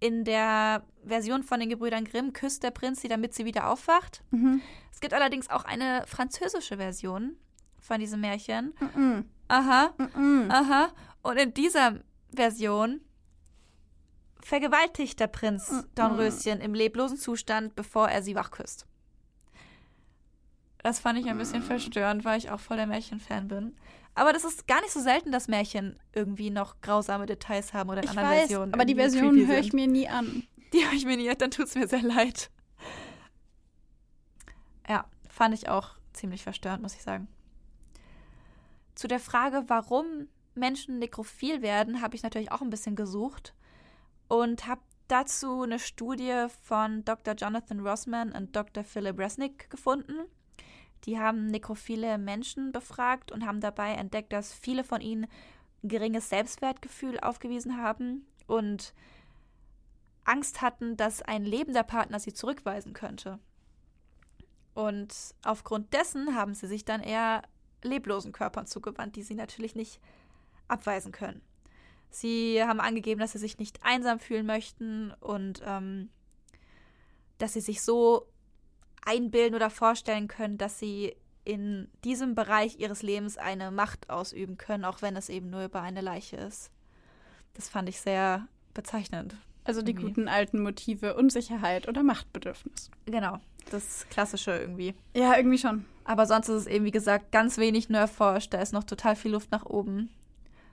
[0.00, 4.22] in der Version von den Gebrüdern Grimm küsst der Prinz sie, damit sie wieder aufwacht.
[4.30, 4.60] Mhm.
[4.92, 7.36] Es gibt allerdings auch eine französische Version
[7.84, 8.72] von diesem Märchen.
[8.94, 9.26] Mhm.
[9.48, 10.48] Aha, Mhm.
[10.50, 10.88] Aha.
[11.22, 12.00] Und in dieser
[12.34, 13.00] Version
[14.40, 15.70] vergewaltigt der Prinz.
[15.94, 18.86] Dornröschen im leblosen Zustand, bevor er sie wachküsst.
[20.82, 23.76] Das fand ich ein bisschen verstörend, weil ich auch voll der Märchenfan bin.
[24.14, 27.98] Aber das ist gar nicht so selten, dass Märchen irgendwie noch grausame Details haben oder
[28.02, 28.74] in Ich anderen weiß, Versionen.
[28.74, 30.44] aber die Version höre ich mir nie an.
[30.72, 32.50] Die habe ich mir nie, dann tut es mir sehr leid.
[34.88, 37.28] Ja, fand ich auch ziemlich verstörend, muss ich sagen.
[38.94, 43.54] Zu der Frage, warum Menschen nekrophil werden, habe ich natürlich auch ein bisschen gesucht
[44.28, 47.34] und habe dazu eine Studie von Dr.
[47.34, 48.84] Jonathan Rossman und Dr.
[48.84, 50.14] Philip Resnick gefunden.
[51.04, 55.26] Die haben nekrophile Menschen befragt und haben dabei entdeckt, dass viele von ihnen
[55.82, 58.94] ein geringes Selbstwertgefühl aufgewiesen haben und
[60.24, 63.38] Angst hatten, dass ein lebender Partner sie zurückweisen könnte.
[64.72, 67.42] Und aufgrund dessen haben sie sich dann eher
[67.84, 70.00] leblosen Körpern zugewandt, die sie natürlich nicht
[70.68, 71.42] abweisen können.
[72.10, 76.10] Sie haben angegeben, dass sie sich nicht einsam fühlen möchten und ähm,
[77.38, 78.26] dass sie sich so
[79.04, 84.84] einbilden oder vorstellen können, dass sie in diesem Bereich ihres Lebens eine Macht ausüben können,
[84.84, 86.70] auch wenn es eben nur über eine Leiche ist.
[87.52, 89.36] Das fand ich sehr bezeichnend.
[89.64, 90.08] Also die irgendwie.
[90.08, 92.90] guten alten Motive Unsicherheit oder Machtbedürfnis.
[93.06, 93.38] Genau,
[93.70, 94.94] das Klassische irgendwie.
[95.14, 95.84] Ja, irgendwie schon.
[96.04, 98.52] Aber sonst ist es eben, wie gesagt, ganz wenig nur erforscht.
[98.52, 100.10] Da ist noch total viel Luft nach oben.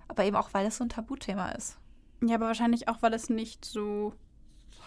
[0.10, 1.78] Aber eben auch, weil es so ein Tabuthema ist.
[2.22, 4.14] Ja, aber wahrscheinlich auch, weil es nicht so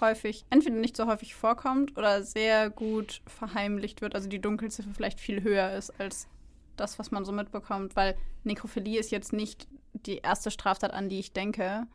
[0.00, 4.14] häufig, entweder nicht so häufig vorkommt oder sehr gut verheimlicht wird.
[4.14, 6.28] Also die Dunkelziffer vielleicht viel höher ist als
[6.76, 11.20] das, was man so mitbekommt, weil Nekrophilie ist jetzt nicht die erste Straftat, an die
[11.20, 11.86] ich denke.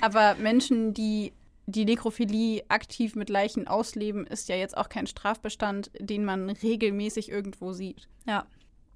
[0.00, 1.32] Aber Menschen, die
[1.66, 7.30] die Nekrophilie aktiv mit Leichen ausleben, ist ja jetzt auch kein Strafbestand, den man regelmäßig
[7.30, 8.08] irgendwo sieht.
[8.26, 8.46] Ja.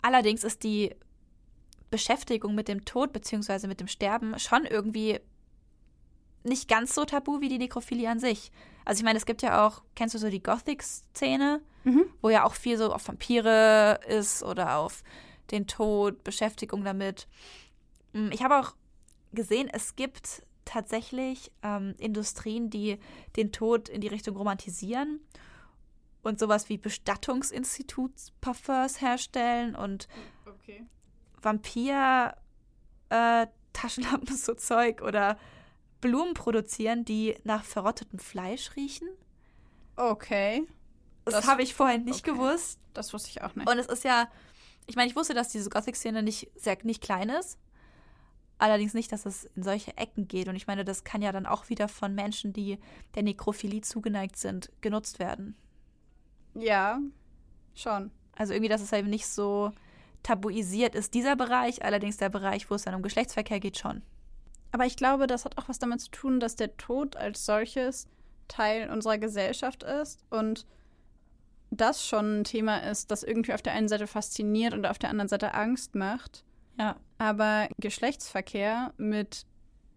[0.02, 0.94] Allerdings ist die
[1.90, 3.68] Beschäftigung mit dem Tod bzw.
[3.68, 5.20] mit dem Sterben schon irgendwie
[6.42, 8.50] nicht ganz so tabu wie die Nekrophilie an sich.
[8.84, 11.60] Also ich meine, es gibt ja auch, kennst du so die Gothic-Szene,
[12.20, 15.02] wo ja auch viel so auf Vampire ist oder auf
[15.50, 17.28] den Tod, Beschäftigung damit.
[18.12, 18.74] Mm, Ich habe auch
[19.32, 22.98] gesehen, es gibt tatsächlich ähm, Industrien, die
[23.36, 25.20] den Tod in die Richtung romantisieren
[26.22, 30.06] und sowas wie Bestattungsinstitutsparfums herstellen und
[30.46, 30.84] Okay.
[31.40, 32.36] Vampir
[33.08, 35.38] äh, Taschenlampen so Zeug oder
[36.00, 39.08] Blumen produzieren, die nach verrottetem Fleisch riechen.
[39.96, 40.66] Okay.
[41.24, 42.36] Das, Das- habe ich vorhin nicht okay.
[42.36, 42.78] gewusst.
[42.94, 43.68] Das wusste ich auch nicht.
[43.68, 44.28] Und es ist ja,
[44.86, 47.58] ich meine, ich wusste, dass diese Gothic-Szene nicht sehr nicht klein ist.
[48.58, 50.48] Allerdings nicht, dass es in solche Ecken geht.
[50.48, 52.78] Und ich meine, das kann ja dann auch wieder von Menschen, die
[53.14, 55.56] der Nekrophilie zugeneigt sind, genutzt werden.
[56.54, 56.98] ja,
[57.74, 58.10] schon.
[58.34, 59.72] Also irgendwie, dass es eben nicht so
[60.22, 61.84] tabuisiert ist, dieser Bereich.
[61.84, 64.02] Allerdings der Bereich, wo es dann um Geschlechtsverkehr geht, schon.
[64.72, 68.08] Aber ich glaube, das hat auch was damit zu tun, dass der Tod als solches
[68.48, 70.66] Teil unserer Gesellschaft ist und
[71.70, 75.10] das schon ein Thema ist, das irgendwie auf der einen Seite fasziniert und auf der
[75.10, 76.44] anderen Seite Angst macht.
[76.78, 76.96] Ja.
[77.18, 79.46] Aber Geschlechtsverkehr mit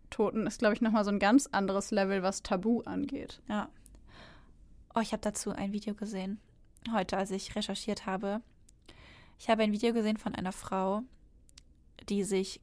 [0.10, 3.42] Toten ist, glaube ich, nochmal so ein ganz anderes Level, was Tabu angeht.
[3.48, 3.70] Ja.
[4.96, 6.40] Oh, ich habe dazu ein Video gesehen.
[6.92, 8.42] Heute, als ich recherchiert habe.
[9.38, 11.04] Ich habe ein Video gesehen von einer Frau,
[12.08, 12.62] die sich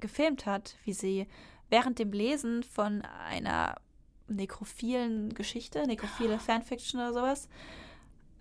[0.00, 1.26] gefilmt hat, wie sie
[1.68, 3.76] während dem Lesen von einer
[4.28, 7.48] nekrophilen Geschichte, nekrophile Fanfiction oder sowas,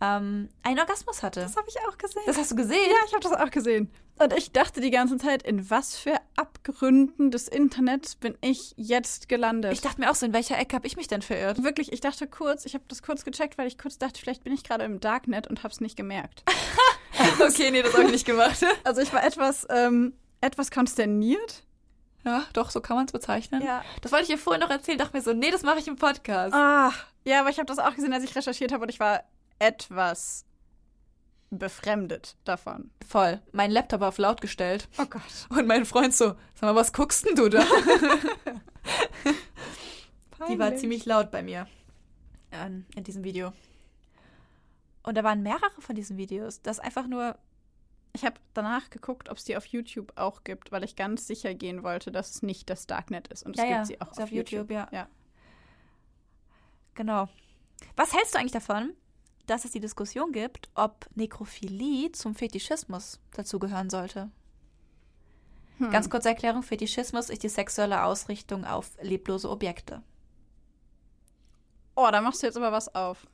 [0.01, 1.41] ähm, einen Orgasmus hatte.
[1.41, 2.23] habe ich auch gesehen.
[2.25, 2.89] Das hast du gesehen?
[2.89, 3.91] ja, ich habe das auch gesehen.
[4.17, 9.27] Und ich dachte die ganze Zeit, in was für Abgründen des Internets bin ich jetzt
[9.27, 9.73] gelandet?
[9.73, 11.63] Ich dachte mir auch so, in welcher Ecke habe ich mich denn verirrt?
[11.63, 14.53] Wirklich, ich dachte kurz, ich habe das kurz gecheckt, weil ich kurz dachte, vielleicht bin
[14.53, 16.43] ich gerade im Darknet und habe es nicht gemerkt.
[17.39, 18.63] okay, nee, das habe ich nicht gemacht.
[18.83, 21.63] Also ich war etwas, ähm, etwas konsterniert.
[22.23, 23.63] Ja, doch, so kann man es bezeichnen.
[23.63, 23.83] Ja.
[24.01, 25.95] Das wollte ich ihr vorhin noch erzählen, dachte mir so, nee, das mache ich im
[25.95, 26.53] Podcast.
[26.53, 26.91] Ah,
[27.23, 29.23] ja, aber ich habe das auch gesehen, als ich recherchiert habe und ich war
[29.59, 30.45] etwas
[31.49, 32.91] befremdet davon.
[33.07, 33.41] Voll.
[33.51, 34.89] Mein Laptop auf laut gestellt.
[34.97, 35.21] Oh Gott.
[35.49, 37.63] Und mein Freund so, sag mal, was guckst denn du da?
[40.49, 41.67] Die war ziemlich laut bei mir
[42.51, 43.53] ähm, in diesem Video.
[45.03, 46.61] Und da waren mehrere von diesen Videos.
[46.61, 47.37] Das einfach nur,
[48.13, 51.53] Ich habe danach geguckt, ob es die auf YouTube auch gibt, weil ich ganz sicher
[51.53, 53.43] gehen wollte, dass es nicht das Darknet ist.
[53.45, 54.87] Und es Ja, gibt ja, sie auch ist auf, auf YouTube, ja.
[54.91, 55.07] ja.
[56.95, 57.27] genau.
[57.95, 58.93] Was hältst du eigentlich davon,
[59.49, 64.29] dass es die Diskussion gibt, ob Nekrophilie zum Fetischismus dazugehören sollte?
[65.77, 65.91] Hm.
[65.91, 70.01] Ganz kurze Erklärung: Fetischismus ist die sexuelle Ausrichtung auf leblose Objekte.
[71.95, 73.25] Oh, da machst du jetzt aber was auf.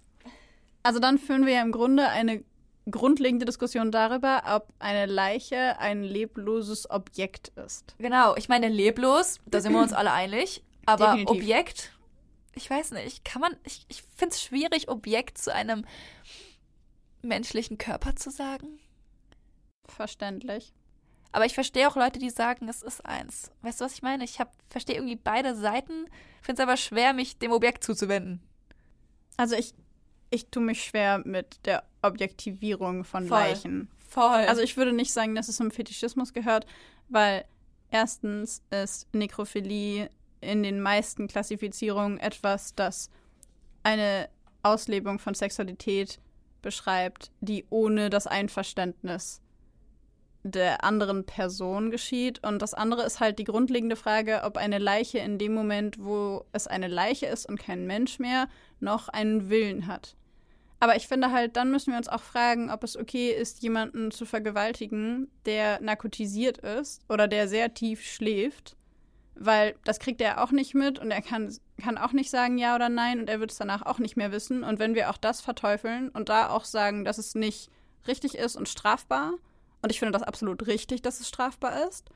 [0.84, 2.44] Also dann führen wir ja im Grunde eine
[2.90, 7.96] grundlegende Diskussion darüber, ob eine Leiche ein lebloses Objekt ist.
[8.00, 10.64] Genau, ich meine, leblos, da sind wir uns alle einig.
[10.86, 11.38] Aber Definitiv.
[11.38, 11.94] Objekt,
[12.54, 15.86] ich weiß nicht, kann man, ich, ich finde es schwierig, Objekt zu einem
[17.22, 18.80] menschlichen Körper zu sagen.
[19.88, 20.74] Verständlich.
[21.32, 23.52] Aber ich verstehe auch Leute, die sagen, es ist eins.
[23.62, 24.24] Weißt du, was ich meine?
[24.24, 24.38] Ich
[24.70, 26.08] verstehe irgendwie beide Seiten,
[26.42, 28.42] finde es aber schwer, mich dem Objekt zuzuwenden.
[29.38, 29.74] Also ich,
[30.30, 33.40] ich tue mich schwer mit der Objektivierung von Voll.
[33.40, 33.90] Leichen.
[34.10, 34.46] Voll.
[34.46, 36.66] Also ich würde nicht sagen, dass es zum Fetischismus gehört,
[37.08, 37.46] weil
[37.92, 40.10] erstens ist Nekrophilie
[40.42, 43.10] in den meisten Klassifizierungen etwas, das
[43.84, 44.30] eine
[44.64, 46.20] Auslebung von Sexualität
[46.62, 49.42] beschreibt, die ohne das Einverständnis
[50.44, 52.46] der anderen Person geschieht.
[52.46, 56.46] Und das andere ist halt die grundlegende Frage, ob eine Leiche in dem Moment, wo
[56.52, 58.48] es eine Leiche ist und kein Mensch mehr,
[58.80, 60.16] noch einen Willen hat.
[60.80, 64.10] Aber ich finde halt, dann müssen wir uns auch fragen, ob es okay ist, jemanden
[64.10, 68.76] zu vergewaltigen, der narkotisiert ist oder der sehr tief schläft.
[69.36, 72.76] Weil das kriegt er auch nicht mit und er kann, kann auch nicht sagen ja
[72.76, 74.64] oder nein und er wird es danach auch nicht mehr wissen.
[74.64, 77.70] Und wenn wir auch das verteufeln und da auch sagen, dass es nicht
[78.08, 79.34] richtig ist und strafbar,
[79.82, 82.10] und ich finde das absolut richtig, dass es strafbar ist,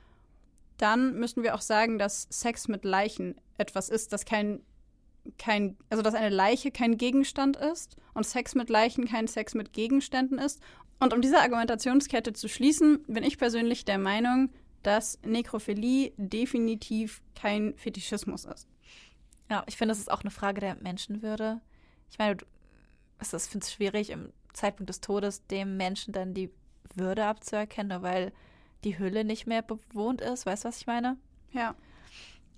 [0.77, 4.61] dann müssen wir auch sagen, dass Sex mit Leichen etwas ist, das kein
[5.37, 9.73] kein, also dass eine Leiche kein Gegenstand ist und Sex mit Leichen kein Sex mit
[9.73, 10.61] Gegenständen ist.
[10.99, 14.49] Und um diese Argumentationskette zu schließen, bin ich persönlich der Meinung,
[14.85, 18.67] dass Nekrophilie definitiv kein Fetischismus ist.
[19.49, 21.59] Ja, ich finde, das ist auch eine Frage der Menschenwürde.
[22.09, 22.37] Ich meine,
[23.19, 26.51] ich finde es schwierig, im Zeitpunkt des Todes dem Menschen dann die
[26.93, 28.31] Würde abzuerkennen, weil
[28.83, 30.45] die Hülle nicht mehr bewohnt ist.
[30.45, 31.17] Weißt du, was ich meine?
[31.51, 31.73] Ja.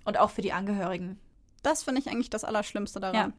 [0.04, 1.18] Und auch für die Angehörigen.
[1.62, 3.14] Das finde ich eigentlich das Allerschlimmste daran.
[3.14, 3.32] Ja.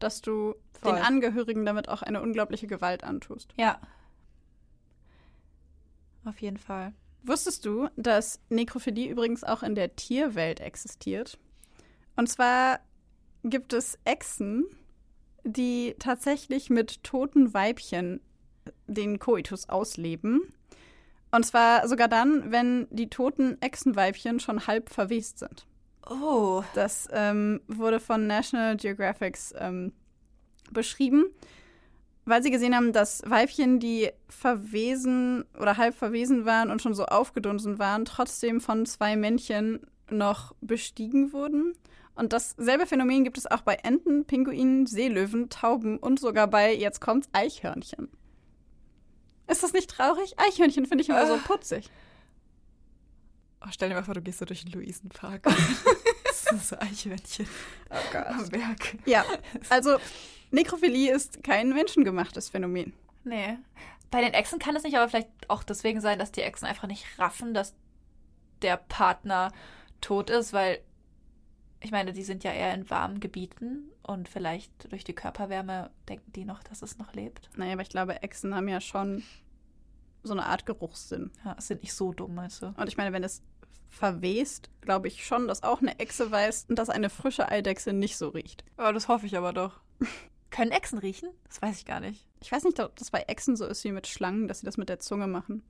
[0.00, 0.94] Dass du Voll.
[0.94, 3.54] den Angehörigen damit auch eine unglaubliche Gewalt antust.
[3.56, 3.80] Ja.
[6.24, 6.92] Auf jeden Fall.
[7.24, 11.38] Wusstest du, dass Nekrophilie übrigens auch in der Tierwelt existiert?
[12.16, 12.80] Und zwar
[13.44, 14.64] gibt es Echsen,
[15.44, 18.20] die tatsächlich mit toten Weibchen
[18.86, 20.52] den Koitus ausleben.
[21.30, 25.66] Und zwar sogar dann, wenn die toten Echsenweibchen schon halb verwest sind.
[26.08, 26.62] Oh.
[26.74, 29.92] Das ähm, wurde von National Geographics ähm,
[30.70, 31.24] beschrieben,
[32.24, 37.06] weil sie gesehen haben, dass Weibchen, die verwesen oder halb verwesen waren und schon so
[37.06, 41.74] aufgedunsen waren, trotzdem von zwei Männchen noch bestiegen wurden.
[42.14, 47.00] Und dasselbe Phänomen gibt es auch bei Enten, Pinguinen, Seelöwen, Tauben und sogar bei, jetzt
[47.00, 48.08] kommt's, Eichhörnchen.
[49.48, 50.38] Ist das nicht traurig?
[50.38, 51.90] Eichhörnchen finde ich immer so putzig.
[53.62, 55.42] Oh, stell dir mal vor, du gehst so durch den Luisenpark.
[56.24, 57.46] das sind so Eichhörnchen
[57.90, 58.26] Oh Gott.
[58.26, 58.96] am Berg.
[59.06, 59.24] Ja,
[59.68, 59.96] also
[60.52, 62.92] Nekrophilie ist kein menschengemachtes Phänomen.
[63.24, 63.58] Nee.
[64.10, 66.86] Bei den Echsen kann es nicht aber vielleicht auch deswegen sein, dass die Echsen einfach
[66.86, 67.74] nicht raffen, dass
[68.60, 69.52] der Partner
[70.00, 70.80] tot ist, weil
[71.80, 76.30] ich meine, die sind ja eher in warmen Gebieten und vielleicht durch die Körperwärme denken
[76.32, 77.50] die noch, dass es noch lebt.
[77.56, 79.24] Naja, aber ich glaube, Echsen haben ja schon
[80.22, 81.32] so eine Art Geruchssinn.
[81.44, 82.66] Ja, sind nicht so dumm, meinst du?
[82.76, 83.42] Und ich meine, wenn es
[83.88, 88.28] verwest, glaube ich schon, dass auch eine Echse weiß, dass eine frische Eidechse nicht so
[88.28, 88.64] riecht.
[88.78, 89.80] Oh, das hoffe ich aber doch.
[90.52, 91.30] Können Echsen riechen?
[91.48, 92.24] Das weiß ich gar nicht.
[92.40, 94.76] Ich weiß nicht, ob das bei Echsen so ist wie mit Schlangen, dass sie das
[94.76, 95.64] mit der Zunge machen.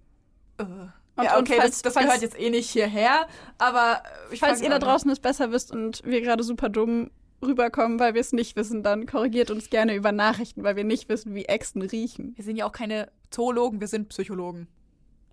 [0.58, 0.64] Äh.
[0.64, 3.26] Und- ja, und okay, falls- das, gehört jetzt eh nicht hierher,
[3.58, 7.10] aber ich Falls ihr da draußen es besser wisst und wir gerade super dumm
[7.42, 11.08] rüberkommen, weil wir es nicht wissen, dann korrigiert uns gerne über Nachrichten, weil wir nicht
[11.08, 12.32] wissen, wie Echsen riechen.
[12.36, 14.68] Wir sind ja auch keine Zoologen, wir sind Psychologen.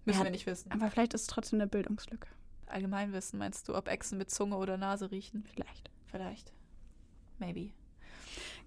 [0.06, 0.24] Müssen Ja.
[0.26, 0.72] wir nicht wissen.
[0.72, 2.28] Aber vielleicht ist es trotzdem eine Bildungslücke.
[2.68, 5.44] Allgemeinwissen, meinst du, ob Echsen mit Zunge oder Nase riechen?
[5.54, 5.90] Vielleicht.
[6.08, 6.52] Vielleicht.
[7.38, 7.72] Maybe.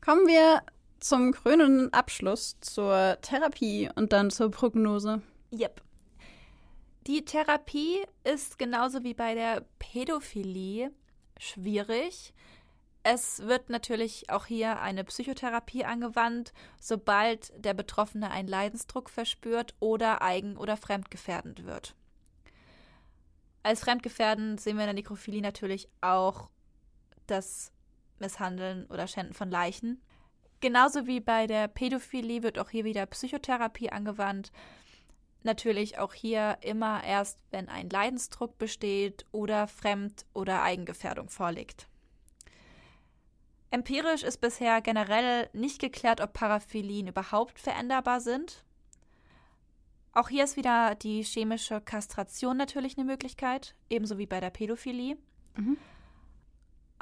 [0.05, 0.63] Kommen wir
[0.99, 5.23] zum krönenden Abschluss zur Therapie und dann zur Prognose.
[5.53, 5.81] Yep.
[7.07, 10.91] Die Therapie ist genauso wie bei der Pädophilie
[11.39, 12.35] schwierig.
[13.05, 20.21] Es wird natürlich auch hier eine Psychotherapie angewandt, sobald der Betroffene einen Leidensdruck verspürt oder
[20.21, 21.95] eigen- oder fremdgefährdend wird.
[23.63, 26.49] Als fremdgefährdend sehen wir in der Nekrophilie natürlich auch
[27.29, 27.71] das
[28.23, 30.01] Misshandeln oder Schänden von Leichen.
[30.61, 34.53] Genauso wie bei der Pädophilie wird auch hier wieder Psychotherapie angewandt.
[35.43, 41.89] Natürlich auch hier immer erst, wenn ein Leidensdruck besteht oder Fremd- oder Eigengefährdung vorliegt.
[43.71, 48.65] Empirisch ist bisher generell nicht geklärt, ob Paraphilien überhaupt veränderbar sind.
[50.13, 55.17] Auch hier ist wieder die chemische Kastration natürlich eine Möglichkeit, ebenso wie bei der Pädophilie.
[55.57, 55.79] Mhm.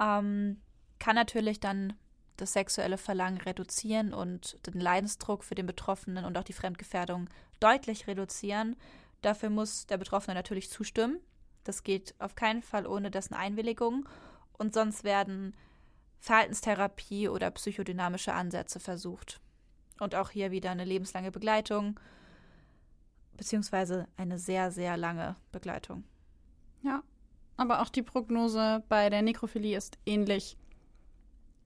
[0.01, 0.61] Ähm,
[1.01, 1.95] kann natürlich dann
[2.37, 7.29] das sexuelle Verlangen reduzieren und den Leidensdruck für den Betroffenen und auch die Fremdgefährdung
[7.59, 8.77] deutlich reduzieren.
[9.23, 11.19] Dafür muss der Betroffene natürlich zustimmen.
[11.65, 14.09] Das geht auf keinen Fall ohne dessen Einwilligung.
[14.53, 15.55] Und sonst werden
[16.21, 19.41] Verhaltenstherapie oder psychodynamische Ansätze versucht.
[19.99, 22.01] Und auch hier wieder eine lebenslange Begleitung,
[23.37, 26.05] beziehungsweise eine sehr, sehr lange Begleitung.
[26.83, 27.03] Ja.
[27.57, 30.57] Aber auch die Prognose bei der Nekrophilie ist ähnlich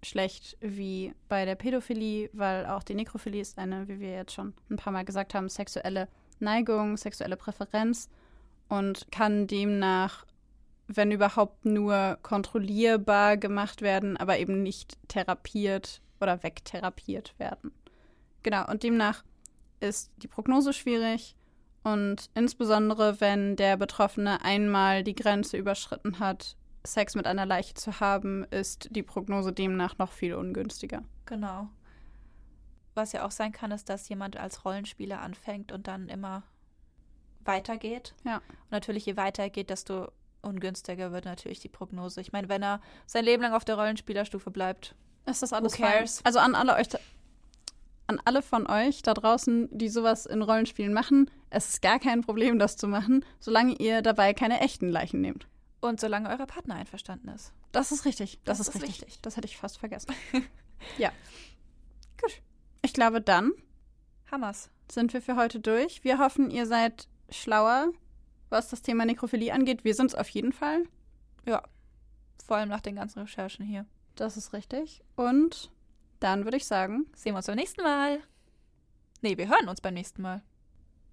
[0.05, 4.55] schlecht wie bei der Pädophilie, weil auch die Nekrophilie ist eine, wie wir jetzt schon
[4.71, 6.09] ein paar Mal gesagt haben, sexuelle
[6.41, 8.09] Neigung, sexuelle Präferenz
[8.69, 10.27] und kann demnach,
[10.87, 17.73] wenn überhaupt, nur kontrollierbar gemacht werden, aber eben nicht therapiert oder wegtherapiert werden.
[18.43, 19.25] Genau, und demnach
[19.81, 21.37] ist die Prognose schwierig
[21.83, 28.01] und insbesondere, wenn der Betroffene einmal die Grenze überschritten hat, Sex mit einer Leiche zu
[28.01, 31.03] haben, ist die Prognose demnach noch viel ungünstiger.
[31.27, 31.69] Genau.
[32.95, 36.43] was ja auch sein kann, ist, dass jemand als Rollenspieler anfängt und dann immer
[37.45, 38.15] weitergeht.
[38.25, 38.37] Ja.
[38.37, 40.09] Und natürlich, je weiter er geht, desto
[40.43, 42.21] ungünstiger wird natürlich die Prognose.
[42.21, 44.95] Ich meine, wenn er sein Leben lang auf der Rollenspielerstufe bleibt,
[45.27, 46.17] Ist das alles Who cares?
[46.19, 46.27] fein?
[46.27, 46.89] Also an alle euch,
[48.07, 52.21] an alle von euch da draußen, die sowas in Rollenspielen machen, es ist gar kein
[52.21, 55.47] Problem, das zu machen, solange ihr dabei keine echten Leichen nehmt.
[55.89, 57.53] Und solange euer Partner einverstanden ist.
[57.73, 58.41] Das ist richtig.
[58.45, 59.03] Das, Das ist, ist richtig.
[59.03, 59.21] wichtig.
[59.23, 60.15] Das hätte ich fast vergessen.
[60.99, 61.11] ja.
[62.21, 62.41] Gut.
[62.83, 63.53] Ich glaube, dann
[64.31, 64.71] Hammers.
[64.91, 66.05] sind wir für heute durch.
[66.05, 67.93] Wir hoffen, ihr seid schlauer,
[68.51, 69.85] was das Thema Nekrophilie angeht.
[69.85, 70.85] Wir sind es auf jeden Fall.
[71.47, 71.63] Ja.
[72.47, 73.87] Vor allem nach den ganzen Recherchen hier.
[74.17, 75.03] Das ist richtig.
[75.17, 75.71] Und
[76.21, 78.21] dann würde ich sagen, Sehen wir uns beim nächsten Mal.
[79.23, 80.43] Nee, wir hören uns beim nächsten Mal.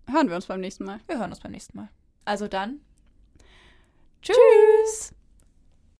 [0.08, 1.00] hören wir uns beim nächsten Mal.
[1.08, 1.90] Wir hören uns beim nächsten Mal.
[2.26, 2.82] Also dann.
[4.22, 5.12] Tschüss.